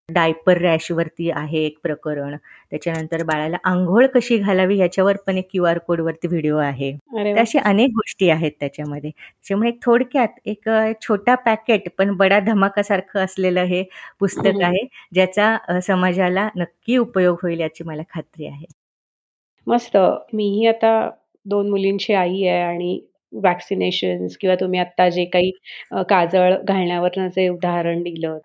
डायपर 0.10 0.58
रॅशवरती 0.62 1.30
आहे 1.32 1.64
एक 1.66 1.78
प्रकरण. 1.84 2.36
त्याच्यानंतर 2.72 3.24
बाळाला 3.24 3.58
आंघोळ 3.64 4.06
कशी 4.14 4.38
घालावी 4.38 4.78
याच्यावर 4.78 5.18
पण 5.28 5.38
एक 5.38 5.48
क्यू 5.52 5.64
आर 5.64 5.78
कोडवरती 5.88 6.28
व्हिडिओ 6.28 6.58
आहे. 6.58 6.92
अशी 7.40 7.58
अनेक 7.60 7.90
गोष्टी 7.92 8.30
आहेत 8.30 8.52
त्याच्यामध्ये. 8.60 9.10
त्याच्यामुळे 9.12 9.72
थोडक्यात 9.84 10.40
एक 10.46 10.70
छोटा 11.02 11.36
पॅकेट 11.46 11.90
पण 11.98 12.16
बडा 12.18 12.40
धमाकासारखं 12.42 13.20
असलेलं 13.24 13.64
हे 13.66 13.84
पुस्तक 14.20 14.62
आहे 14.64 14.86
ज्याचा 15.14 15.80
समाजाला 15.82 16.50
नक्की 16.56 16.98
उपयोग 16.98 17.38
होईल 17.44 17.60
याची 17.60 17.84
मला 17.84 18.02
खात्री 18.10 18.46
आहे. 18.48 18.66
मस्त. 19.68 19.98
मीही 20.34 20.66
आता 20.68 21.10
दोन 21.46 21.70
मुलींची 21.70 22.14
आई 22.14 22.44
आहे 22.44 22.62
आणि 22.64 23.00
वॅक्सिनेशन 23.34 24.26
किंवा 24.42 24.56
तुम्ही 24.58 24.80
आता 24.80 25.10
जे 25.10 25.26
काही 25.28 25.52
काजळ 26.10 26.56
घालण्यावर 26.60 27.28
जे 27.30 27.48
उदाहरण 27.50 28.02
दिलं 28.04 28.38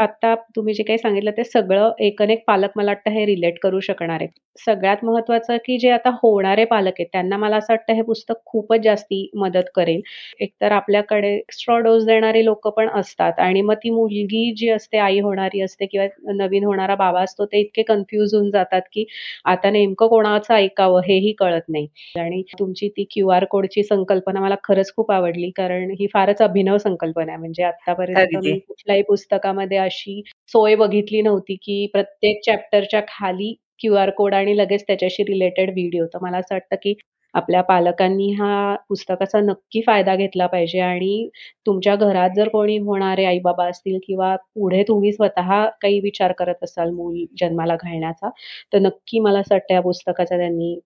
आता 0.00 0.34
तुम्ही 0.56 0.74
जे 0.74 0.82
काही 0.82 0.98
सांगितलं 0.98 1.30
ते 1.36 1.44
सगळं 1.44 1.92
एक 2.00 2.20
एक 2.22 2.42
पालक 2.46 2.70
मला 2.76 2.90
वाटतं 2.90 3.10
हे 3.12 3.24
रिलेट 3.26 3.58
करू 3.62 3.80
शकणार 3.82 4.20
आहेत. 4.20 4.28
सगळ्यात 4.58 5.04
महत्वाचं 5.04 5.56
की 5.64 5.78
जे 5.78 5.90
आता 5.90 6.10
होणारे 6.14 6.64
पालक 6.66 6.92
आहेत 6.92 7.06
त्यांना 7.12 7.36
मला 7.38 7.56
असं 7.56 7.72
वाटतं 7.72 7.94
हे 7.94 8.02
पुस्तक 8.04 8.34
खूपच 8.46 8.80
जास्ती 8.82 9.28
मदत 9.36 9.70
करेल. 9.74 10.00
एकतर 10.40 10.72
आपल्याकडे 10.72 11.32
एक्स्ट्रा 11.36 11.78
डोस 11.80 12.04
देणारे 12.06 12.44
लोक 12.44 12.68
पण 12.70 12.88
असतात 12.94 13.40
आणि 13.40 13.62
मग 13.62 13.74
ती 13.76 13.90
मुलगी 13.90 14.52
जी 14.56 14.68
असते, 14.70 14.98
आई 14.98 15.20
होणारी 15.20 15.60
असते 15.62 15.86
किंवा 15.86 16.06
नवीन 16.34 16.64
होणारा 16.64 16.94
बाबा 16.96 17.22
असतो 17.22 17.44
ते 17.46 17.60
इतके 17.60 17.82
कन्फ्यूज 17.84 18.34
होऊन 18.34 18.50
जातात, 18.50 18.82
की 18.92 19.04
आता 19.46 19.70
नेमकं 19.70 20.08
कोणाचं 20.08 20.54
ऐकावं 20.54 21.00
हेही 21.06 21.32
कळत 21.38 21.62
नाही. 21.68 21.86
आणि 22.18 22.42
तुमची 22.58 22.88
ती 22.90 23.04
क्यूआर 23.10 23.44
कोडची 23.50 23.82
संकल्पना 24.02 24.40
मला 24.40 24.54
खरंच 24.64 24.92
खूप 24.96 25.10
आवडली 25.12 25.50
कारण 25.56 25.90
ही 26.00 26.06
फारच 26.14 26.42
अभिनव 26.42 26.76
संकल्पना 26.78 27.32
आहे. 27.32 27.38
म्हणजे 27.38 27.62
आतापर्यंत 27.64 28.36
मी 28.36 28.58
कुठल्याही 28.58 29.02
पुस्तक 29.02 29.20
पुस्तकामध्ये 29.32 29.78
अशी 29.78 30.22
सोय 30.48 30.74
बघितली 30.76 31.20
नव्हती, 31.22 31.54
की 31.56 31.86
प्रत्येक 31.92 32.40
चॅप्टरच्या 32.46 33.00
खाली 33.08 33.54
क्यू 33.80 33.94
आर 33.94 34.10
कोड 34.10 34.34
आणि 34.34 34.56
लगेच 34.56 34.84
त्याच्याशी 34.86 35.22
रिलेटेड 35.24 35.70
व्हिडिओ. 35.70 36.06
तर 36.06 36.18
मला 36.22 36.38
असं 36.38 36.54
वाटतं, 36.54 36.76
की 36.82 36.94
आपल्या 37.34 37.60
पालकांनी 37.62 38.30
हा 38.32 38.74
पुस्तकाचा 38.88 39.40
नक्की 39.40 39.80
फायदा 39.86 40.14
घेतला 40.16 40.46
पाहिजे 40.46 40.80
आणि 40.80 41.28
तुमच्या 41.66 41.94
घरात 41.96 42.30
जर 42.36 42.48
कोणी 42.48 42.76
होणारे 42.78 43.24
आई-बाबा 43.24 43.66
असतील 43.68 43.98
किंवा 44.06 44.34
पुढे 44.36 44.82
तुम्ही 44.82 45.12
स्वतः 45.12 45.64
काही 45.82 46.00
विचार 46.00 46.32
करत 46.32 46.64
असाल 46.64 46.90
मूल 46.90 47.24
जन्माला 47.40 47.76
घालण्याचा, 47.76 48.30
तर 48.72 48.78
नक्की 48.78 49.20
मला 49.20 49.38
असं 49.38 49.54
वाटतं 49.54 49.74
या 49.74 49.80
पुस्तकाचा 49.80 50.36
त्यांनी 50.36 50.78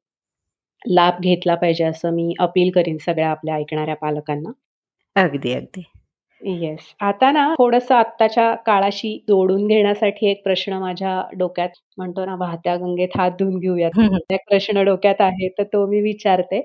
लाभ 0.86 1.20
घेतला 1.22 1.54
पाहिजे, 1.54 1.84
असं 1.84 2.14
मी 2.14 2.32
अपील 2.38 2.70
करीन 2.70 2.96
सगळ्या 2.98 3.30
आपल्या 3.30 3.54
ऐकणाऱ्या 3.54 3.96
पालकांना. 3.96 4.50
अगदी, 5.16 5.52
अगदी. 5.52 5.82
येस. 6.42 6.94
आता 7.00 7.30
ना 7.32 7.46
थोडंसं 7.58 7.94
आत्ताच्या 7.94 8.54
काळाशी 8.66 9.18
जोडून 9.28 9.66
घेण्यासाठी 9.66 10.28
एक 10.30 10.42
प्रश्न 10.44 10.78
माझ्या 10.78 11.22
डोक्यात 11.38 11.68
म्हणतो 11.98 12.24
ना, 12.24 12.34
वाहत्या 12.36 12.76
गंगेत 12.76 13.16
हात 13.18 13.30
धुवून 13.38 13.58
घेऊयात. 13.58 13.90
प्रश्न 14.50 14.84
डोक्यात 14.84 15.20
आहे, 15.20 15.48
तर 15.50 15.62
तो 15.64 15.86
मी 15.86 16.00
विचारते. 16.02 16.60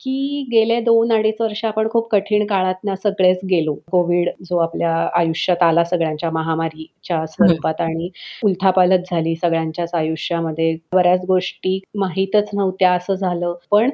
की 0.00 0.42
गेले 0.52 0.80
दोन 0.80 1.12
अडीच 1.12 1.40
वर्ष 1.40 1.64
आपण 1.64 1.88
खूप 1.90 2.08
कठीण 2.10 2.44
काळात 2.46 2.88
सगळेच 2.98 3.40
गेलो. 3.50 3.74
कोविड 3.92 4.28
जो 4.44 4.56
आपल्या 4.58 4.92
आयुष्यात 5.16 5.62
आला 5.62 5.84
सगळ्यांच्या 5.84 6.30
महामारीच्या 6.30 7.24
स्वरूपात 7.26 7.80
आणि 7.80 8.08
उलथापालथ 8.44 9.10
झाली 9.10 9.34
सगळ्यांच्याच 9.36 9.94
आयुष्यामध्ये. 9.94 10.76
बऱ्याच 10.92 11.24
गोष्टी 11.26 11.78
माहीतच 11.96 12.50
नव्हत्या 12.54 12.92
असं 12.92 13.14
झालं. 13.14 13.54
पण 13.70 13.90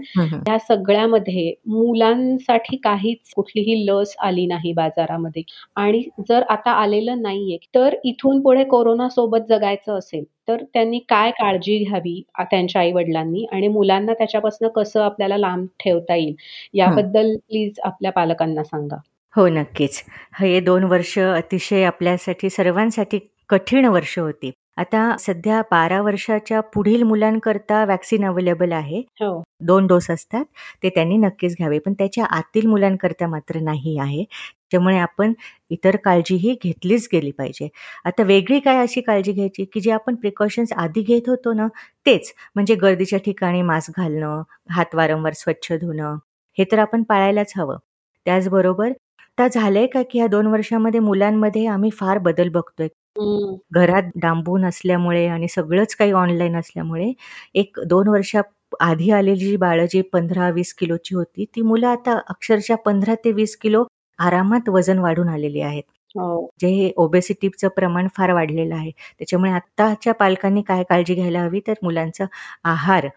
या 0.48 0.58
सगळ्यामध्ये 0.60 1.52
मुलांसाठी 1.68 2.76
काहीच 2.84 3.32
कुठलीही 3.36 3.84
लस 3.86 4.14
आली 4.20 4.46
नाही 4.46 4.72
बाजारामध्ये 4.72 5.42
आणि 5.76 6.02
जर 6.28 6.42
आता 6.50 6.70
आलेलं 6.74 7.22
नाहीये, 7.22 7.58
तर 7.74 7.94
इथून 8.04 8.40
पुढे 8.42 8.64
कोरोना 8.64 9.08
सोबत 9.08 9.46
जगायचं 9.48 9.98
असेल, 9.98 10.24
तर 10.48 10.62
त्यांनी 10.74 10.98
काय 11.08 11.30
काळजी 11.30 11.78
घ्यावी 11.84 12.20
त्यांच्या 12.40 12.80
आई-वडिलांनी 12.82 13.46
आणि 13.52 13.68
मुलांना 13.68 14.12
त्याच्यापासून 14.12 14.68
कसं 14.68 15.02
आपल्याला 15.02 15.36
लांब 15.36 15.66
ठेवता 15.80 16.14
येईल, 16.16 16.34
याबद्दल 16.74 17.34
प्लीज 17.38 17.80
आपल्या 17.84 18.12
पालकांना 18.12 18.64
सांगा? 18.64 18.96
हो, 19.34 19.46
नक्कीच. 19.48 20.02
हे 20.40 20.60
दोन 20.60 20.84
वर्ष 20.84 21.18
अतिशय 21.18 21.84
आपल्यासाठी 21.84 22.50
सर्वांसाठी 22.50 23.18
कठीण 23.48 23.84
वर्ष 23.86 24.18
होती. 24.18 24.50
आता 24.76 25.14
सध्या 25.18 25.60
बारा 25.70 26.00
वर्षाच्या 26.02 26.60
पुढील 26.74 27.02
मुलांकरता 27.02 27.84
वॅक्सिन 27.84 28.24
अवेलेबल 28.24 28.72
आहे. 28.72 28.98
हो. 29.20 29.42
दोन 29.60 29.86
डोस 29.86 30.10
असतात. 30.10 30.44
ते 30.82 30.88
त्यांनी 30.88 31.16
नक्कीच 31.16 31.54
घ्यावे. 31.58 31.78
पण 31.78 31.92
त्याच्या 31.92 32.24
आतील 32.30 32.66
मुलांकरता 32.66 33.26
मात्र 33.26 33.60
नाही 33.60 33.96
आहे. 33.98 34.24
त्यामुळे 34.70 34.96
आपण 34.98 35.32
इतर 35.70 35.96
काळजीही 35.96 36.54
घेतलीच 36.64 37.08
गेली 37.12 37.30
पाहिजे. 37.30 37.68
आता 38.04 38.22
वेगळी 38.22 38.58
काय 38.60 38.78
अशी 38.78 39.00
काळजी 39.00 39.32
घ्यायची, 39.32 39.64
की 39.64 39.80
जे 39.80 39.90
आपण 39.90 40.14
प्रिकॉशन्स 40.14 40.72
आधी 40.72 41.02
घेत 41.02 41.28
होतो 41.28 41.52
ना, 41.52 41.66
तेच. 42.06 42.32
म्हणजे 42.54 42.74
गर्दीच्या 42.74 43.18
ठिकाणी 43.18 43.62
मास्क 43.62 44.00
घालणं, 44.00 44.42
हात 44.70 44.94
वारंवार 44.94 45.32
स्वच्छ 45.32 45.72
धुणं, 45.72 46.16
हे 46.58 46.64
तर 46.72 46.78
आपण 46.78 47.02
पाळायलाच 47.02 47.52
हवं. 47.56 47.76
त्याचबरोबर 48.26 48.92
आता 49.38 49.46
झालंय 49.48 49.86
का, 49.86 50.02
की 50.02 50.18
ह्या 50.18 50.26
दोन 50.28 50.46
वर्षामध्ये 50.46 51.00
मुलांमध्ये 51.00 51.66
आम्ही 51.66 51.90
फार 51.90 52.18
बदल 52.18 52.48
बघतोय. 52.48 52.88
घरात 53.16 54.02
डांबून 54.16 54.64
असल्यामुळे 54.64 55.26
आणि 55.28 55.48
सगळंच 55.48 55.94
काही 55.96 56.12
ऑनलाईन 56.14 56.56
असल्यामुळे 56.56 57.12
एक 57.54 57.78
दोन 57.86 58.08
वर्षा 58.08 58.40
आधी 58.80 59.10
आलेली 59.10 59.36
जी 59.40 59.56
बाळं 59.56 59.86
जी 59.90 60.00
पंधरा 60.12 60.48
वीस 60.50 60.72
किलोची 60.74 61.14
होती, 61.14 61.44
ती 61.46 61.62
मुलं 61.62 61.86
आता 61.88 62.18
अक्षरशः 62.28 62.74
पंधरा 62.86 63.14
ते 63.24 63.32
वीस 63.32 63.56
किलो 63.56 63.84
आरामात 64.18 64.68
वजन 64.68 64.98
वाढून 64.98 65.28
आलेली 65.28 65.60
आहेत. 65.60 65.82
हो. 66.14 66.46
जे 66.60 66.92
ओबेसिटीचं 66.96 67.68
प्रमाण 67.68 68.08
फार 68.16 68.32
वाढलेलं 68.32 68.74
आहे. 68.74 68.90
त्याच्यामुळे 69.18 69.52
आत्ताच्या 69.52 70.12
पालकांनी 70.14 70.62
काय 70.62 70.82
काळजी 70.84 71.14
घ्यायला 71.14 71.40
हवी, 71.40 71.60
तर 71.66 71.74
मुलांचा 71.82 72.24
आहार 72.64 73.08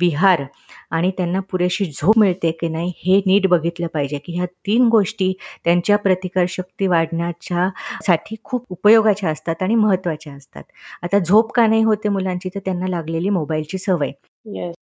विहार 0.00 0.42
आणि 0.90 1.10
त्यांना 1.10 1.40
पुरेशी 1.50 1.84
झोप 1.92 2.18
मिळते 2.18 2.50
की 2.52 2.68
नाही 2.68 2.92
हे 2.98 3.20
नीट 3.26 3.46
बघितलं 3.48 3.86
पाहिजे 3.86 4.18
की 4.18 4.32
ह्या 4.36 4.46
तीन 4.66 4.88
गोष्टी 4.88 5.32
त्यांच्या 5.64 5.96
प्रतिकारशक्ती 5.98 6.86
वाढण्याच्या 6.86 7.68
साठी 8.06 8.36
खूप 8.44 8.64
उपयोगाच्या 8.70 9.30
असतात 9.30 9.62
आणि 9.62 9.74
महत्त्वाच्या 9.74 10.32
असतात. 10.34 10.62
आता 11.02 11.18
झोप 11.20 11.52
का 11.52 11.66
नाही 11.66 11.82
होते 11.82 12.08
मुलांची 12.10 12.48
तर 12.54 12.60
त्यांना 12.64 12.86
लागलेली 12.88 13.28
मोबाईलची 13.30 13.78
सवय. 13.78 14.12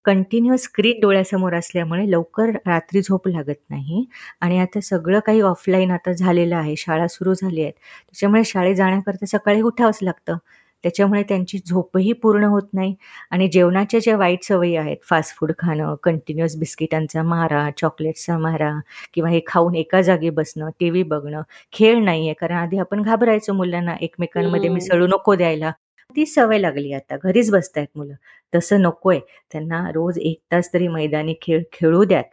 कंटिन्युअस 0.05 0.63
स्क्रीन 0.63 0.99
डोळ्यासमोर 1.01 1.53
असल्यामुळे 1.53 2.09
लवकर 2.11 2.49
रात्री 2.67 3.01
झोप 3.01 3.27
लागत 3.27 3.55
नाही 3.69 4.03
आणि 4.41 4.57
आता 4.59 4.79
सगळं 4.83 5.19
काही 5.25 5.41
ऑफलाईन 5.43 5.91
आता 5.91 6.11
झालेलं 6.13 6.55
आहे. 6.55 6.75
शाळा 6.77 7.07
सुरू 7.07 7.33
झाली 7.33 7.61
आहेत. 7.63 7.73
त्याच्यामुळे 7.73 8.43
शाळेत 8.45 8.75
जाण्याकरता 8.75 9.25
सकाळी 9.27 9.61
उठावंच 9.63 9.99
लागतं. 10.01 10.37
त्याच्यामुळे 10.83 11.23
त्यांची 11.23 11.59
झोपही 11.67 12.13
पूर्ण 12.13 12.43
होत 12.43 12.67
नाही. 12.73 12.95
आणि 13.31 13.47
जेवणाच्या 13.47 13.99
ज्या 13.99 14.17
वाईट 14.17 14.43
सवयी 14.43 14.75
आहेत 14.75 14.97
फास्ट 15.03 15.35
फूड 15.37 15.51
खाणं 15.59 15.95
कंटिन्युअस 16.03 16.55
बिस्किटांचा 16.57 17.23
मारा 17.23 17.69
चॉकलेट्सचा 17.77 18.37
मारा 18.37 18.71
किंवा 19.13 19.29
हे 19.29 19.39
खाऊन 19.47 19.75
एका 19.75 20.01
जागी 20.01 20.29
बसणं 20.29 20.69
टी 20.79 20.89
व्ही 20.89 21.03
बघणं 21.03 21.41
खेळ 21.73 22.03
नाही 22.03 22.25
आहे 22.27 22.33
कारण 22.33 22.55
आधी 22.55 22.77
आपण 22.77 23.01
घाबरायचो 23.01 23.53
मुलांना 23.53 23.95
एकमेकांमध्ये 24.01 24.69
मिसळू 24.69 25.07
नको 25.07 25.35
द्यायला. 25.35 25.71
ती 26.15 26.25
सवय 26.25 26.57
लागली 26.59 26.91
आता. 26.93 27.15
घरीच 27.23 27.51
बसतायत 27.51 27.87
मुलं. 27.95 28.13
तसं 28.53 28.81
नकोय. 28.81 29.19
त्यांना 29.51 29.87
रोज 29.93 30.17
एक 30.19 30.39
तास 30.51 30.73
तरी 30.73 30.87
मैदानी 30.87 31.33
खेळ 31.41 31.61
खेळू 31.73 32.03
द्यात. 32.03 32.23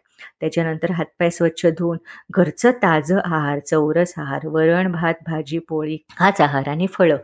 त्याच्यानंतर 0.41 0.91
हातपाय 0.93 1.31
स्वच्छ 1.31 1.67
धुवून 1.69 1.99
घरचं 2.35 2.71
ताजं 2.83 3.19
आहार 3.25 3.59
चौरस 3.61 4.15
आहार 4.19 4.47
वरण 4.47 4.91
भात 4.93 5.15
भाजी 5.27 5.59
पोळी 5.69 5.99
हाच 6.19 6.41
आहार 6.41 6.69
आणि 6.69 6.87
फळं 6.93 7.17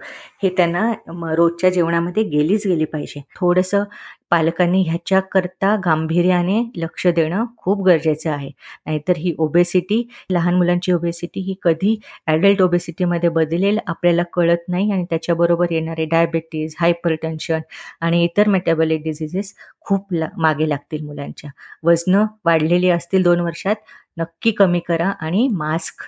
हे 0.43 0.49
त्यांना 0.57 0.91
रोजच्या 1.35 1.71
जेवणामध्ये 1.71 2.23
गेलीच 2.27 2.67
गेली 2.67 2.85
पाहिजे. 2.87 3.21
थोडंसं 3.37 3.85
पालकांनी 4.33 4.83
ह्याच्याकरता 4.83 5.75
गांभीर्याने 5.85 6.61
लक्ष 6.77 7.07
देणं 7.07 7.45
खूप 7.57 7.83
गरजेचं 7.87 8.31
आहे. 8.31 8.51
नाहीतर 8.87 9.17
ही 9.17 9.35
ओबेसिटी 9.39 10.03
लहान 10.31 10.55
मुलांची 10.55 10.93
ओबेसिटी 10.93 11.41
ही 11.41 11.55
कधी 11.63 11.97
ॲडल्ट 12.27 12.63
ओबेसिटीमध्ये 12.63 13.29
बदलेल 13.31 13.79
आपल्याला 13.87 14.23
कळत 14.33 14.69
नाही 14.69 14.91
आणि 14.93 15.05
त्याच्याबरोबर 15.11 15.73
येणारे 15.73 16.05
डायबेटीज 16.07 16.75
हायपरटेन्शन 16.81 17.61
आणि 18.01 18.23
इतर 18.25 18.49
मेटॅबॉलिक 18.49 19.03
डिझिजेस 19.05 19.55
खूप 19.81 20.13
ला 20.13 20.29
मागे 20.39 20.69
लागतील 20.69 21.05
मुलांच्या. 21.05 21.51
वजनं 21.85 22.25
वाढलेली 22.45 22.91
असतील 22.91 23.23
दोन 23.23 23.41
वर्षात 23.41 23.77
नक्की 24.17 24.51
कमी 24.53 24.81
करा 24.81 25.09
आणि 25.21 25.47
मास्क 25.55 26.03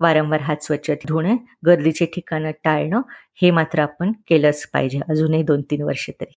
वारंवार 0.00 0.40
हात 0.40 0.62
स्वच्छ 0.62 0.90
धुणं 1.06 1.36
गर्दीचे 1.66 2.06
ठिकाणं 2.14 2.50
टाळणं 2.64 3.00
हे 3.42 3.50
मात्र 3.50 3.80
आपण 3.80 4.12
केलंच 4.28 4.64
पाहिजे 4.72 5.00
अजूनही 5.08 5.42
दोन 5.42 5.60
तीन 5.70 5.82
वर्ष 5.82 6.08
तरी. 6.10 6.32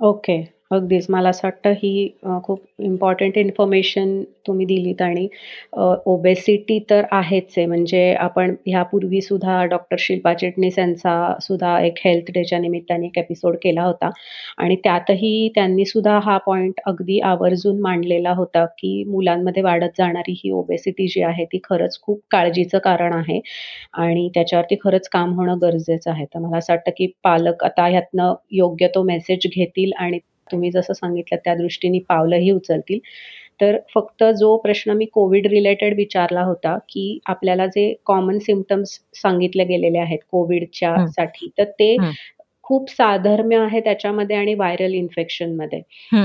ओके 0.00 0.36
अगदीच. 0.72 1.06
मला 1.10 1.28
असं 1.28 1.46
वाटतं 1.46 1.72
ही 1.78 2.08
खूप 2.44 2.60
इम्पॉर्टंट 2.80 3.36
इन्फॉर्मेशन 3.38 4.22
तुम्ही 4.46 4.66
दिलीत 4.66 5.02
आणि 5.02 5.26
ओबेसिटी 6.06 6.78
तर 6.90 7.02
आहेच 7.12 7.52
आहे. 7.56 7.66
म्हणजे 7.66 8.12
आपण 8.16 8.54
ह्यापूर्वी 8.66 9.20
सुद्धा 9.20 9.62
डॉक्टर 9.70 9.96
शिल्पा 10.00 10.32
चिटणीस 10.34 10.78
यांचा 10.78 11.14
सुद्धा 11.42 11.78
एक 11.80 11.98
हेल्थ 12.04 12.30
डेच्या 12.34 12.58
निमित्ताने 12.58 13.06
एक 13.06 13.18
एपिसोड 13.18 13.56
केला 13.62 13.82
होता 13.84 14.10
आणि 14.58 14.76
त्यातही 14.84 15.48
त्यांनी 15.54 15.84
सुद्धा 15.86 16.18
हा 16.24 16.36
पॉइंट 16.46 16.80
अगदी 16.86 17.18
आवर्जून 17.24 17.80
मांडलेला 17.80 18.32
होता, 18.36 18.64
की 18.78 19.04
मुलांमध्ये 19.08 19.62
वाढत 19.62 19.98
जाणारी 19.98 20.32
ही 20.38 20.50
ओबेसिटी 20.52 21.06
जी 21.08 21.22
आहे 21.24 21.44
ती 21.52 21.58
खरंच 21.64 22.00
खूप 22.02 22.20
काळजीचं 22.30 22.78
कारण 22.80 23.12
आहे 23.14 23.40
आणि 23.96 24.28
त्याच्यावरती 24.34 24.76
खरंच 24.84 25.08
काम 25.10 25.32
होणं 25.34 25.58
गरजेचं 25.62 26.10
आहे. 26.10 26.24
तर 26.26 26.38
मला 26.40 26.56
असं 26.58 26.72
वाटतं, 26.72 26.90
की 26.96 27.06
पालक 27.24 27.64
आता 27.64 27.86
ह्यातनं 27.88 28.34
योग्य 28.52 28.88
तो 28.94 29.02
मेसेज 29.04 29.46
घेतील 29.54 29.92
आणि 29.98 30.18
तुम्ही 30.52 30.70
जसं 30.70 30.92
सांगितलं 30.92 31.38
त्या 31.44 31.54
दृष्टीने 31.54 31.98
पावलंही 32.08 32.50
उचलतील. 32.50 32.98
तर 33.60 33.76
फक्त 33.94 34.24
जो 34.38 34.56
प्रश्न 34.56 34.92
मी 34.92 35.04
कोविड 35.06 35.46
रिलेटेड 35.46 35.96
विचारला 35.96 36.42
होता, 36.42 36.76
की 36.88 37.18
आपल्याला 37.26 37.66
जे 37.66 37.92
कॉमन 38.06 38.38
सिम्प्टम्स 38.38 38.98
सांगितले 39.14 39.64
गेलेले 39.64 39.98
आहेत 39.98 40.18
कोविडच्या 40.30 40.94
साठी, 41.08 41.50
तर 41.58 41.64
ते 41.70 41.96
खूप 42.64 42.90
साधर्म्य 42.90 43.56
आहे 43.58 43.80
त्याच्यामध्ये 43.80 44.36
आणि 44.36 44.54
व्हायरल 44.54 44.94
इन्फेक्शनमध्ये. 44.94 45.80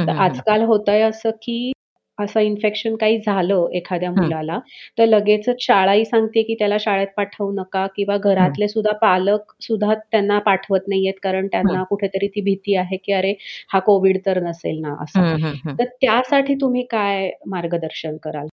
तर 0.08 0.12
आजकाल 0.20 0.62
होतंय 0.64 1.02
असं, 1.02 1.30
की 1.44 1.72
असं 2.20 2.40
इन्फेक्शन 2.40 2.96
काही 2.96 3.18
झालं 3.20 3.68
एखाद्या 3.74 4.12
मुलाला, 4.12 4.60
तर 4.98 5.06
लगेचच 5.06 5.62
शाळाही 5.62 6.06
सांगते, 6.06 6.42
की 6.44 6.56
त्याला 6.60 6.78
शाळेत 6.80 7.08
पाठवू 7.18 7.52
नका 7.54 7.86
किंवा 7.96 8.18
घरातले 8.20 8.68
सुद्धा 8.68 8.92
पालक 8.98 9.54
सुद्धा 9.62 9.94
त्यांना 10.12 10.40
पाठवत 10.42 10.88
नाहीयेत, 10.88 11.14
कारण 11.24 11.48
त्यांना 11.48 11.84
कुठेतरी 11.84 12.28
ती 12.28 12.42
भीती 12.42 12.76
आहे, 12.76 12.98
की 12.98 13.14
अरे 13.14 13.34
हा 13.74 13.80
कोविड 13.82 14.18
तर 14.26 14.40
नसेल 14.44 14.80
ना 14.82 14.96
असं. 15.02 15.36
तर 15.80 15.84
त्यासाठी 16.02 16.56
तुम्ही 16.62 16.84
काय 16.92 17.30
मार्गदर्शन 17.48 18.18
कराल? 18.24 18.48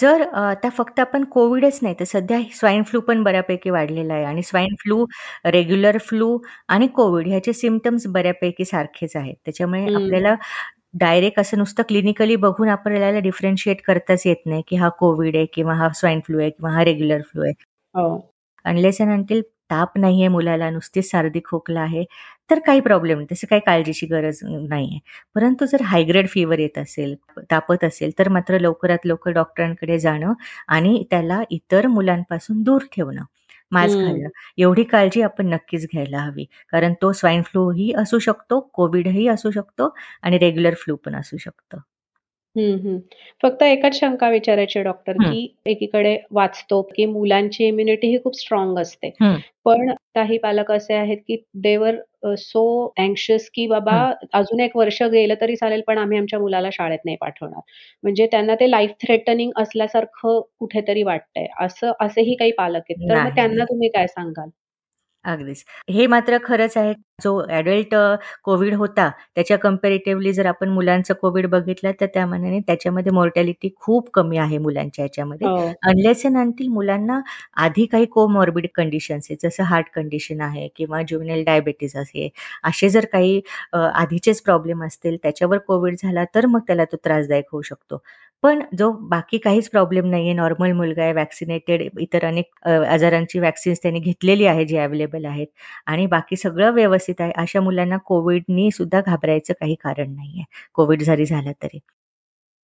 जर 0.00 0.22
आता 0.34 0.68
फक्त 0.68 1.00
आपण 1.00 1.24
कोविडच 1.30 1.78
नाही, 1.82 1.94
तर 2.00 2.04
सध्या 2.04 2.38
स्वाईन 2.54 2.82
फ्लू 2.82 3.00
पण 3.00 3.22
बऱ्यापैकी 3.22 3.70
वाढलेला 3.70 4.14
आहे 4.14 4.24
आणि 4.24 4.42
स्वाईन 4.42 4.74
फ्लू, 4.80 5.04
रेग्युलर 5.46 5.98
फ्लू 6.00 6.38
आणि 6.68 6.86
कोविड 6.94 7.28
ह्याचे 7.28 7.52
सिम्प्टम्स 7.52 8.06
बऱ्यापैकी 8.08 8.64
सारखेच 8.64 9.16
आहेत. 9.16 9.34
त्याच्यामुळे 9.44 9.82
आपल्याला 9.86 10.34
डायरेक्ट 10.94 11.38
असं 11.40 11.58
नुसतं 11.58 11.82
क्लिनिकली 11.88 12.36
बघून 12.36 12.68
आपल्याला 12.68 13.18
डिफरन्शिएट 13.20 13.80
करताच 13.86 14.22
येत 14.26 14.36
नाही, 14.46 14.62
की 14.68 14.76
हा 14.76 14.88
कोविड 14.88 15.36
आहे 15.36 15.46
किंवा 15.54 15.74
हा 15.74 15.88
स्वाईन 15.94 16.20
फ्लू 16.26 16.40
आहे 16.40 16.50
किंवा 16.50 16.72
हा 16.72 16.84
रेग्युलर 16.84 17.20
फ्लू 17.22 17.42
आहे. 17.44 17.52
अनलेस 18.64 19.00
अँड 19.02 19.10
अंटिल 19.12 19.42
ताप 19.70 19.98
नाहीये 19.98 20.28
मुलाला, 20.28 20.70
नुसतीच 20.70 21.10
सर्दी 21.10 21.40
खोकला 21.44 21.80
आहे, 21.80 22.04
तर 22.50 22.58
काही 22.66 22.80
प्रॉब्लेम 22.80 23.18
नाही. 23.18 23.26
तसं 23.32 23.46
काही 23.50 23.60
काळजीची 23.66 24.06
गरज 24.06 24.38
नाहीये. 24.44 24.98
परंतु 25.34 25.66
जर 25.66 25.82
हायग्रेड 25.82 26.28
फीवर 26.28 26.58
येत 26.58 26.78
असेल, 26.78 27.14
तापत 27.50 27.84
असेल, 27.84 28.10
तर 28.18 28.28
मात्र 28.28 28.58
लवकरात 28.58 29.06
लवकर 29.06 29.30
डॉक्टरांकडे 29.32 29.98
जाणं 29.98 30.32
आणि 30.68 31.04
त्याला 31.10 31.42
इतर 31.50 31.86
मुलांपासून 31.86 32.62
दूर 32.62 32.82
ठेवणं. 32.96 33.22
मास्क 33.72 33.98
घालणं. 34.06 34.28
एवढी 34.58 34.84
काळजी 34.84 35.22
आपण 35.22 35.46
नक्कीच 35.46 35.86
घ्यायला 35.92 36.18
हवी. 36.18 36.44
कारण 36.68 36.94
तो 37.02 37.12
स्वाईन 37.12 37.42
फ्लूही 37.42 37.92
असू 37.92 38.18
शकतो, 38.18 38.60
कोविडही 38.72 39.28
असू 39.28 39.50
शकतो 39.50 39.94
आणि 40.22 40.38
रेग्युलर 40.38 40.74
फ्लू 40.74 40.96
पण 40.96 41.14
असू 41.14 41.36
शकतो. 41.36 41.76
हं, 42.56 42.98
फक्त 43.42 43.62
एकच 43.62 43.94
शंका 43.94 44.28
विचारायची 44.30 44.82
डॉक्टर, 44.82 45.16
की 45.18 45.54
एकीकडे 45.66 46.16
वाचतो, 46.30 46.82
की 46.82 47.04
मुलांची 47.04 47.64
इम्युनिटी 47.64 48.06
ही 48.06 48.22
खूप 48.22 48.36
स्ट्रॉंग 48.36 48.78
असते. 48.78 49.10
पण 49.64 49.90
काही 50.14 50.38
पालक 50.38 50.70
असे 50.72 50.94
आहेत, 50.94 51.18
की 51.18 51.36
देवर 51.54 51.96
सो 52.22 52.62
अँक्शियस, 52.98 53.48
की 53.50 53.66
बाबा 53.66 53.94
अजून 54.34 54.60
एक 54.60 54.76
वर्ष 54.76 55.02
गेलं 55.04 55.34
तरी 55.40 55.56
चालेल, 55.56 55.82
पण 55.86 55.98
आम्ही 55.98 56.18
आमच्या 56.18 56.38
मुलाला 56.38 56.68
शाळेत 56.72 56.98
नाही 57.04 57.16
पाठवणार. 57.16 57.60
म्हणजे 58.04 58.26
त्यांना 58.26 58.54
ते 58.54 58.70
लाईफ 58.70 58.90
थ्रेटनिंग 59.02 59.50
असल्यासारखं 59.56 60.40
कुठेतरी 60.58 61.02
वाटतंय. 61.04 61.46
असं 61.60 61.92
असेही 62.00 62.34
काही 62.36 62.50
पालक 62.52 62.82
आहेत. 62.90 63.08
तर 63.08 63.22
मग 63.22 63.34
त्यांना 63.36 63.64
तुम्ही 63.64 63.88
काय 63.88 64.06
सांगाल? 64.06 64.48
अगदीच. 65.24 65.64
हे 65.90 66.06
मात्र 66.06 66.38
खरंच 66.44 66.76
आहे. 66.76 66.92
जो 67.22 67.30
ॲडल्ट 67.50 67.94
कोविड 68.44 68.74
होता, 68.74 69.08
त्याच्या 69.34 69.56
कंपॅरेटिव्हली 69.58 70.32
जर 70.32 70.46
आपण 70.46 70.68
मुलांचं 70.70 71.14
कोविड 71.14 71.46
बघितलं, 71.48 71.90
तर 72.00 72.06
त्या 72.06 72.24
मानाने 72.26 72.60
त्याच्यामध्ये 72.66 73.12
मॉर्टॅलिटी 73.12 73.68
खूप 73.76 74.08
कमी 74.14 74.36
आहे 74.38 74.58
मुलांच्या 74.58 75.02
ह्याच्यामध्ये. 75.04 75.48
अनलेस 75.82 76.24
अँड 76.26 76.36
अंटिल 76.38 76.68
मुलांना 76.70 77.20
आधी 77.58 77.86
काही 77.86 78.06
कोमॉर्बिड 78.08 78.66
कंडिशन्स 78.74 79.26
आहेत, 79.30 79.38
जसं 79.42 79.62
हार्ट 79.64 79.86
कंडिशन 79.94 80.40
आहे 80.40 80.66
किंवा 80.76 81.02
ज्युव्हनाईल 81.02 81.44
डायबिटीज 81.44 81.96
असे, 81.96 82.28
असे 82.64 82.88
जर 82.88 83.04
काही 83.12 83.40
आधीचेच 83.74 84.40
प्रॉब्लेम 84.42 84.84
असतील, 84.84 85.16
त्याच्यावर 85.22 85.58
कोविड 85.66 85.96
झाला, 86.02 86.24
तर 86.34 86.46
मग 86.46 86.60
त्याला 86.66 86.84
तो 86.84 86.96
त्रासदायक 87.04 87.44
होऊ 87.52 87.62
शकतो. 87.62 88.02
पण 88.42 88.62
जो 88.78 88.90
बाकी 89.08 89.38
काहीच 89.38 89.68
प्रॉब्लेम 89.70 90.06
नाहीये, 90.06 90.32
नॉर्मल 90.32 90.72
मुलगा 90.72 91.02
आहे, 91.02 91.12
वॅक्सिनेटेड, 91.12 91.82
इतर 92.00 92.24
अनेक 92.24 92.66
आजारांची 92.68 93.38
वॅक्सिन्स 93.38 93.78
त्यांनी 93.82 94.00
घेतलेली 94.00 94.46
आहे, 94.46 94.64
जी 94.64 94.76
अवेलेबल 94.78 95.24
आहेत 95.24 95.46
आणि 95.86 96.06
बाकी 96.08 96.36
सगळं 96.36 96.72
व्यवस्थित 96.74 97.20
आहे. 97.20 97.32
अशा 97.36 97.60
मुलांना 97.60 97.96
कोविडनी 98.06 98.70
सुद्धा 98.72 99.00
घाबरायचं 99.00 99.54
काही 99.60 99.74
कारण 99.80 100.14
नाहीये. 100.14 100.44
कोविड 100.74 101.02
जरी 101.02 101.26
झालं 101.26 101.52
तरी. 101.62 101.78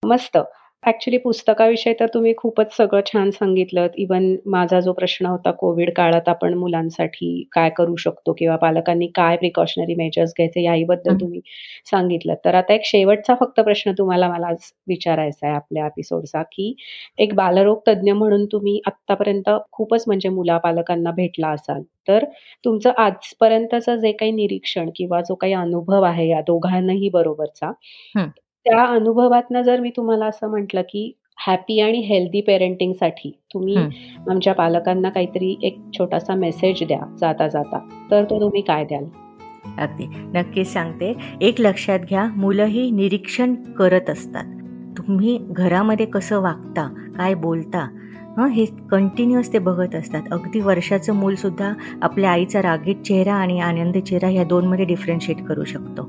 मस्त. 0.02 0.38
ऍक्च्युली 0.86 1.18
पुस्तकाविषयी 1.18 1.92
तर 1.94 2.06
तुम्ही 2.14 2.32
खूपच 2.36 2.72
सगळं 2.72 3.00
छान 3.06 3.30
सांगितलं. 3.30 3.86
इवन 3.96 4.24
माझा 4.46 4.78
जो 4.80 4.92
प्रश्न 4.92 5.26
होता 5.26 5.50
कोविड 5.52 5.90
काळात 5.94 6.28
आपण 6.28 6.54
मुलांसाठी 6.54 7.30
काय 7.52 7.70
करू 7.76 7.96
शकतो 7.98 8.32
किंवा 8.32 8.56
पालकांनी 8.56 9.06
काय 9.14 9.36
प्रिकॉशनरी 9.36 9.94
मेजर्स 9.94 10.32
घ्यायचे 10.36 10.62
याहीबद्दल 10.64 11.16
तुम्ही 11.20 11.40
सांगितलं. 11.86 12.34
तर 12.44 12.54
आता 12.54 12.74
एक 12.74 12.84
शेवटचा 12.86 13.34
फक्त 13.40 13.60
प्रश्न 13.62 13.92
तुम्हाला 13.98 14.28
मला 14.28 14.46
आज 14.48 14.70
विचारायचा 14.88 15.46
आहे 15.46 15.56
आपल्या 15.56 15.86
एपिसोडचा 15.86 16.42
की 16.52 16.72
एक 17.18 17.34
बालरोग 17.34 17.80
तज्ज्ञ 17.88 18.12
म्हणून 18.14 18.44
तुम्ही 18.52 18.80
आतापर्यंत 18.86 19.50
खूपच 19.72 20.04
म्हणजे 20.06 20.28
मुलापालकांना 20.30 21.10
भेटला 21.12 21.48
असाल. 21.50 21.82
तर 22.08 22.24
तुमचं 22.64 22.90
आजपर्यंतचं 22.98 23.96
जे 24.00 24.12
काही 24.12 24.32
निरीक्षण 24.32 24.90
किंवा 24.96 25.20
जो 25.22 25.34
काही 25.36 25.52
अनुभव 25.54 26.02
आहे 26.04 26.28
या 26.28 26.40
दोघांनाही 26.42 27.08
बरोबरचा 27.10 27.70
त्या 28.66 28.84
अनुभवातनं 28.84 29.62
जर 29.62 29.80
मी 29.80 29.90
तुम्हाला 29.90 30.26
असं 30.26 30.50
म्हटलं, 30.50 30.80
की 30.80 31.12
हॅपी 31.46 31.80
आणि 31.80 31.98
हेल्दी 31.98 32.40
पेरेंटिंगसाठी 32.40 33.38
तुम्ही 33.54 33.76
आमच्या 34.30 34.54
पालकांना 34.54 35.08
काहीतरी 35.08 35.58
एक 35.62 35.78
छोटासा 35.98 36.34
मेसेज 36.34 36.86
द्या 36.86 37.16
जाता-जाता, 37.20 37.78
तर 38.10 38.24
तो 38.24 38.40
तुम्ही 38.40 38.60
काय 38.60 38.84
द्याल? 38.84 39.04
अगदी. 39.78 40.04
नक्कीच 40.06 40.72
सांगते. 40.72 41.16
एक 41.40 41.60
लक्षात 41.60 41.98
घ्या, 41.98 42.24
मुलंही 42.36 42.90
निरीक्षण 42.90 43.54
करत 43.54 44.10
असतात. 44.10 44.44
तुम्ही 44.98 45.38
घरामध्ये 45.42 46.06
कसं 46.06 46.40
वागता, 46.40 47.12
काय 47.16 47.34
बोलता, 47.34 47.98
हं, 48.38 48.46
हे 48.46 48.64
कंटिन्युअस 48.64 49.52
ते 49.52 49.58
बघत 49.58 49.94
असतात. 49.94 50.22
अगदी 50.30 50.60
वर्षाचं 50.60 51.14
मूलसुद्धा 51.14 51.72
आपल्या 52.02 52.30
आईचा 52.30 52.62
रागीट 52.62 53.02
चेहरा 53.02 53.34
आणि 53.34 53.60
आनंदी 53.60 54.00
चेहरा 54.00 54.28
ह्या 54.28 54.60
मध्ये 54.60 54.84
डिफरन्शिएट 54.84 55.44
करू 55.44 55.64
शकतो. 55.64 56.02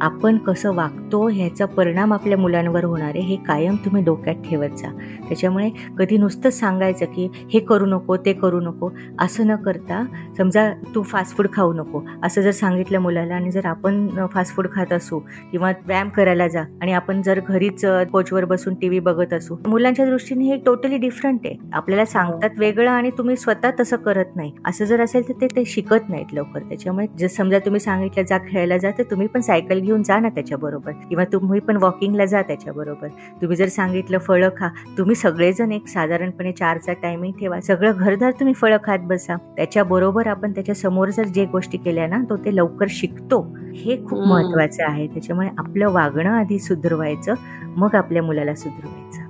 आपण 0.00 0.38
कसं 0.38 0.74
वागतो 0.74 1.26
ह्याचा 1.28 1.66
परिणाम 1.66 2.12
आपल्या 2.12 2.38
मुलांवर 2.38 2.84
होणार 2.84 3.08
आहे 3.08 3.20
हे 3.20 3.36
कायम 3.36 3.76
तुम्ही 3.84 4.02
डोक्यात 4.04 4.42
ठेवत 4.44 4.76
जा. 4.78 4.90
त्याच्यामुळे 5.28 5.68
कधी 5.98 6.16
नुसतंच 6.18 6.58
सांगायचं 6.58 7.06
की 7.06 7.28
हे 7.52 7.60
करू 7.60 7.86
नको 7.86 8.16
ते 8.16 8.32
करू 8.32 8.60
नको 8.60 8.90
असं 9.20 9.46
न 9.46 9.56
करता 9.56 10.02
समजा 10.38 10.68
तू 10.94 11.02
फास्ट 11.02 11.36
फूड 11.36 11.46
खाऊ 11.52 11.72
नको 11.72 12.02
असं 12.24 12.42
जर 12.42 12.50
सांगितलं 12.50 12.98
मुलाला 12.98 13.34
आणि 13.34 13.50
जर 13.50 13.66
आपण 13.66 14.08
फास्ट 14.32 14.54
फूड 14.56 14.66
खात 14.72 14.92
असू 14.92 15.18
किंवा 15.52 15.72
व्यायाम 15.86 16.08
करायला 16.08 16.48
जा 16.48 16.64
आणि 16.82 16.92
आपण 16.92 17.22
जर 17.22 17.40
घरीच 17.48 17.84
कोचवर 18.12 18.44
बसून 18.44 18.74
टी 18.74 18.88
व्ही 18.88 19.00
बघत 19.00 19.32
असू 19.32 19.56
मुलांच्या 19.66 20.06
दृष्टीने 20.06 20.44
हे 20.44 20.56
टोटली 20.56 20.96
डिफरंट 20.98 21.40
आहे. 21.44 21.56
आपल्याला 21.72 22.04
सांगतात 22.04 22.58
वेगळं 22.58 22.90
आणि 22.90 23.10
तुम्ही 23.18 23.36
स्वतः 23.36 23.70
तसं 23.80 23.96
करत 23.96 24.36
नाही. 24.36 24.52
असं 24.66 24.84
जर 24.84 25.00
असेल 25.00 25.28
तर 25.28 25.40
ते 25.40 25.46
ते 25.56 25.64
शिकत 25.66 26.08
नाहीत 26.08 26.34
लवकर. 26.34 26.62
त्याच्यामुळे 26.68 27.06
जर 27.18 27.26
समजा 27.26 27.58
तुम्ही 27.58 27.80
सांगितलं 27.80 28.24
जा 28.28 28.38
खेळायला 28.38 28.76
जा 28.78 28.90
तर 28.98 29.02
तुम्ही 29.10 29.26
पण 29.26 29.40
सायकल 29.40 29.80
घेऊन 29.86 30.02
जा 30.02 30.18
ना 30.18 30.28
त्याच्याबरोबर. 30.28 30.92
किंवा 31.08 31.24
तुम्ही 31.24 31.60
पण 31.60 31.76
वॉकिंगला 31.76 32.24
जा 32.24 32.42
त्याच्याबरोबर. 32.42 33.08
तुम्ही 33.42 33.56
जर 33.56 33.66
सांगितलं 33.66 34.18
फळं 34.18 34.48
खा. 34.56 34.68
तुम्ही 34.98 35.16
सगळेजण 35.16 35.72
एक 35.72 35.88
साधारणपणे 35.88 36.52
चारचा 36.52 36.92
टायमिंग 36.92 37.32
ठेवा. 37.32 37.60
सगळं 37.60 37.92
घरदार 37.96 38.30
तुम्ही 38.30 38.54
फळं 38.54 38.76
खात 38.84 38.98
बसा. 39.02 39.36
त्याच्याबरोबर 39.56 40.26
आपण 40.26 40.52
त्याच्यासमोर 40.52 41.08
जर 41.08 41.24
जे 41.24 41.44
गोष्टी 41.44 41.78
केल्या 41.78 42.06
ना 42.06 42.22
तो 42.30 42.36
ते 42.36 42.56
लवकर 42.56 42.86
शिकतो. 42.90 43.56
हे 43.74 43.96
खूप 44.04 44.18
महत्वाचं 44.26 44.84
आहे. 44.84 45.06
त्याच्यामुळे 45.06 45.48
आपलं 45.58 45.90
वागणं 45.90 46.30
आधी 46.30 46.58
सुधरवायचं. 46.58 47.34
मग 47.76 47.94
आपल्या 47.94 48.22
मुलाला 48.22 48.54
सुधरवायचं. 48.54 49.25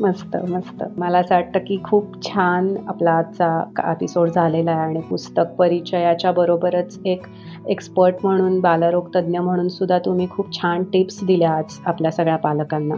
मस्त 0.00 0.36
मस्त. 0.48 0.82
मला 0.98 1.18
असं 1.18 1.34
वाटतं 1.34 1.58
की 1.58 1.76
खूप 1.84 2.22
छान 2.22 2.74
आपला 2.88 3.10
आजचा 3.10 3.90
एपिसोड 3.90 4.28
झालेला 4.28 4.70
आहे 4.70 4.80
आणि 4.80 5.00
पुस्तक 5.00 5.54
परिचयाच्या 5.58 6.32
बरोबरच 6.32 6.98
एक 7.04 7.26
एक्सपर्ट 7.68 8.14
म्हणून 8.22 8.60
बालरोग 8.60 9.08
तज्ज्ञ 9.14 9.38
म्हणून 9.38 9.68
सुद्धा 9.68 9.98
तुम्ही 9.98 10.28
खूप 10.30 10.52
छान 10.52 10.84
टिप्स 10.84 11.24
दिल्या 11.24 11.50
आज 11.50 11.78
आपल्या 11.86 12.10
सगळ्या 12.10 12.36
पालकांना. 12.36 12.94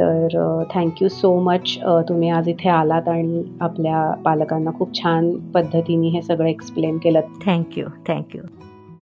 तर 0.00 0.62
थँक्यू 0.74 1.08
सो 1.08 1.38
मच 1.40 1.78
तुम्ही 2.08 2.28
आज 2.30 2.48
इथे 2.48 2.68
आलात 2.68 3.08
आणि 3.08 3.42
आपल्या 3.60 4.10
पालकांना 4.24 4.70
खूप 4.78 4.94
छान 4.94 5.30
पद्धतीने 5.54 6.08
हे 6.08 6.22
सगळं 6.22 6.48
एक्सप्लेन 6.48 6.98
केलं 6.98 7.20
थँक्यू 7.46 7.86
थँक्यू 8.08 8.40